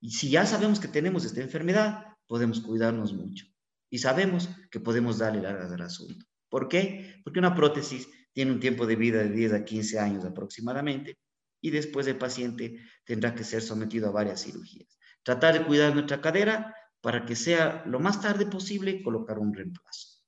Y 0.00 0.10
si 0.10 0.30
ya 0.30 0.44
sabemos 0.46 0.80
que 0.80 0.88
tenemos 0.88 1.24
esta 1.24 1.40
enfermedad, 1.40 2.06
podemos 2.26 2.60
cuidarnos 2.60 3.12
mucho. 3.12 3.46
Y 3.88 3.98
sabemos 3.98 4.48
que 4.70 4.80
podemos 4.80 5.18
darle 5.18 5.42
largas 5.42 5.70
al 5.70 5.82
asunto. 5.82 6.26
¿Por 6.52 6.68
qué? 6.68 7.18
Porque 7.24 7.38
una 7.38 7.54
prótesis 7.54 8.10
tiene 8.34 8.52
un 8.52 8.60
tiempo 8.60 8.86
de 8.86 8.94
vida 8.94 9.20
de 9.20 9.30
10 9.30 9.54
a 9.54 9.64
15 9.64 9.98
años 9.98 10.22
aproximadamente 10.26 11.16
y 11.62 11.70
después 11.70 12.06
el 12.08 12.18
paciente 12.18 12.78
tendrá 13.06 13.34
que 13.34 13.42
ser 13.42 13.62
sometido 13.62 14.10
a 14.10 14.12
varias 14.12 14.42
cirugías. 14.42 14.98
Tratar 15.22 15.54
de 15.54 15.64
cuidar 15.64 15.94
nuestra 15.94 16.20
cadera 16.20 16.76
para 17.00 17.24
que 17.24 17.36
sea 17.36 17.82
lo 17.86 18.00
más 18.00 18.20
tarde 18.20 18.44
posible 18.44 19.02
colocar 19.02 19.38
un 19.38 19.54
reemplazo. 19.54 20.20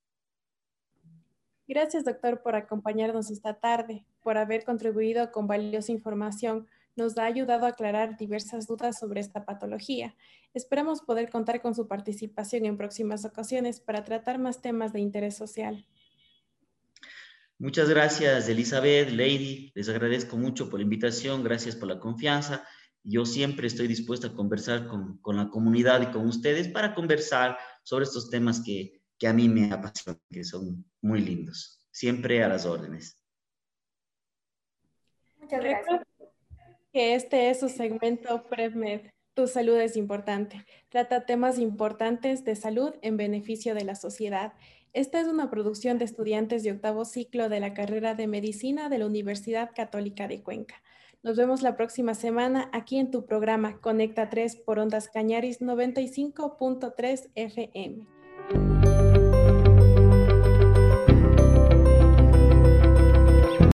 Gracias, 1.69 2.07
doctor, 2.07 2.41
por 2.41 2.57
acompañarnos 2.57 3.31
esta 3.31 3.61
tarde, 3.61 4.07
por 4.23 4.39
haber 4.39 4.65
contribuido 4.65 5.31
con 5.31 5.47
valiosa 5.47 5.93
información. 5.93 6.67
Nos 6.97 7.19
ha 7.19 7.27
ayudado 7.27 7.67
a 7.67 7.71
aclarar 7.71 8.17
diversas 8.17 8.67
dudas 8.67 8.99
sobre 8.99 9.21
esta 9.21 9.45
patología. 9.45 10.17
Esperamos 10.55 11.03
poder 11.03 11.29
contar 11.29 11.61
con 11.61 11.75
su 11.75 11.87
participación 11.87 12.65
en 12.65 12.79
próximas 12.79 13.27
ocasiones 13.27 13.79
para 13.79 14.05
tratar 14.05 14.39
más 14.39 14.63
temas 14.63 14.95
de 14.95 15.01
interés 15.01 15.37
social. 15.37 15.87
Muchas 17.65 17.89
gracias, 17.89 18.47
Elizabeth, 18.51 19.09
Lady. 19.09 19.73
Les 19.75 19.89
agradezco 19.89 20.37
mucho 20.37 20.69
por 20.69 20.81
la 20.81 20.85
invitación, 20.85 21.43
gracias 21.43 21.75
por 21.75 21.89
la 21.89 21.99
confianza. 21.99 22.63
Yo 23.03 23.25
siempre 23.25 23.67
estoy 23.67 23.87
dispuesta 23.87 24.27
a 24.27 24.35
conversar 24.35 24.87
con, 24.87 25.17
con 25.23 25.39
la 25.39 25.49
comunidad 25.49 26.03
y 26.03 26.13
con 26.13 26.27
ustedes 26.27 26.69
para 26.69 26.95
conversar 26.95 27.57
sobre 27.83 28.05
estos 28.05 28.29
temas 28.29 28.61
que, 28.63 29.01
que 29.19 29.29
a 29.29 29.33
mí 29.33 29.49
me 29.49 29.73
apasionan, 29.73 30.21
que 30.31 30.45
son 30.45 30.85
muy 31.01 31.23
lindos. 31.23 31.83
Siempre 31.91 32.45
a 32.45 32.49
las 32.49 32.67
órdenes. 32.67 33.19
Muchas 35.39 35.65
gracias. 35.65 36.03
Que 36.93 37.15
este 37.15 37.49
es 37.49 37.61
su 37.61 37.71
segmento 37.71 38.45
PrevMed. 38.45 39.09
Tu 39.33 39.47
salud 39.47 39.77
es 39.77 39.97
importante. 39.97 40.67
Trata 40.91 41.25
temas 41.25 41.59
importantes 41.59 42.45
de 42.45 42.57
salud 42.57 42.95
en 43.01 43.17
beneficio 43.17 43.75
de 43.75 43.85
la 43.85 43.95
sociedad. 43.95 44.53
Esta 44.95 45.21
es 45.21 45.27
una 45.27 45.51
producción 45.51 45.99
de 45.99 46.05
estudiantes 46.05 46.63
de 46.63 46.71
octavo 46.71 47.05
ciclo 47.05 47.49
de 47.49 47.59
la 47.59 47.75
carrera 47.75 48.15
de 48.15 48.29
medicina 48.29 48.89
de 48.89 48.99
la 48.99 49.07
Universidad 49.07 49.73
Católica 49.75 50.29
de 50.29 50.41
Cuenca. 50.41 50.77
Nos 51.25 51.37
vemos 51.37 51.63
la 51.63 51.77
próxima 51.77 52.15
semana 52.15 52.71
aquí 52.73 52.99
en 52.99 53.11
tu 53.11 53.27
programa 53.27 53.81
Conecta 53.81 54.31
3 54.31 54.55
por 54.55 54.79
Ondas 54.79 55.09
Cañaris 55.09 55.61
95.3 55.61 57.29
FM. 57.35 58.74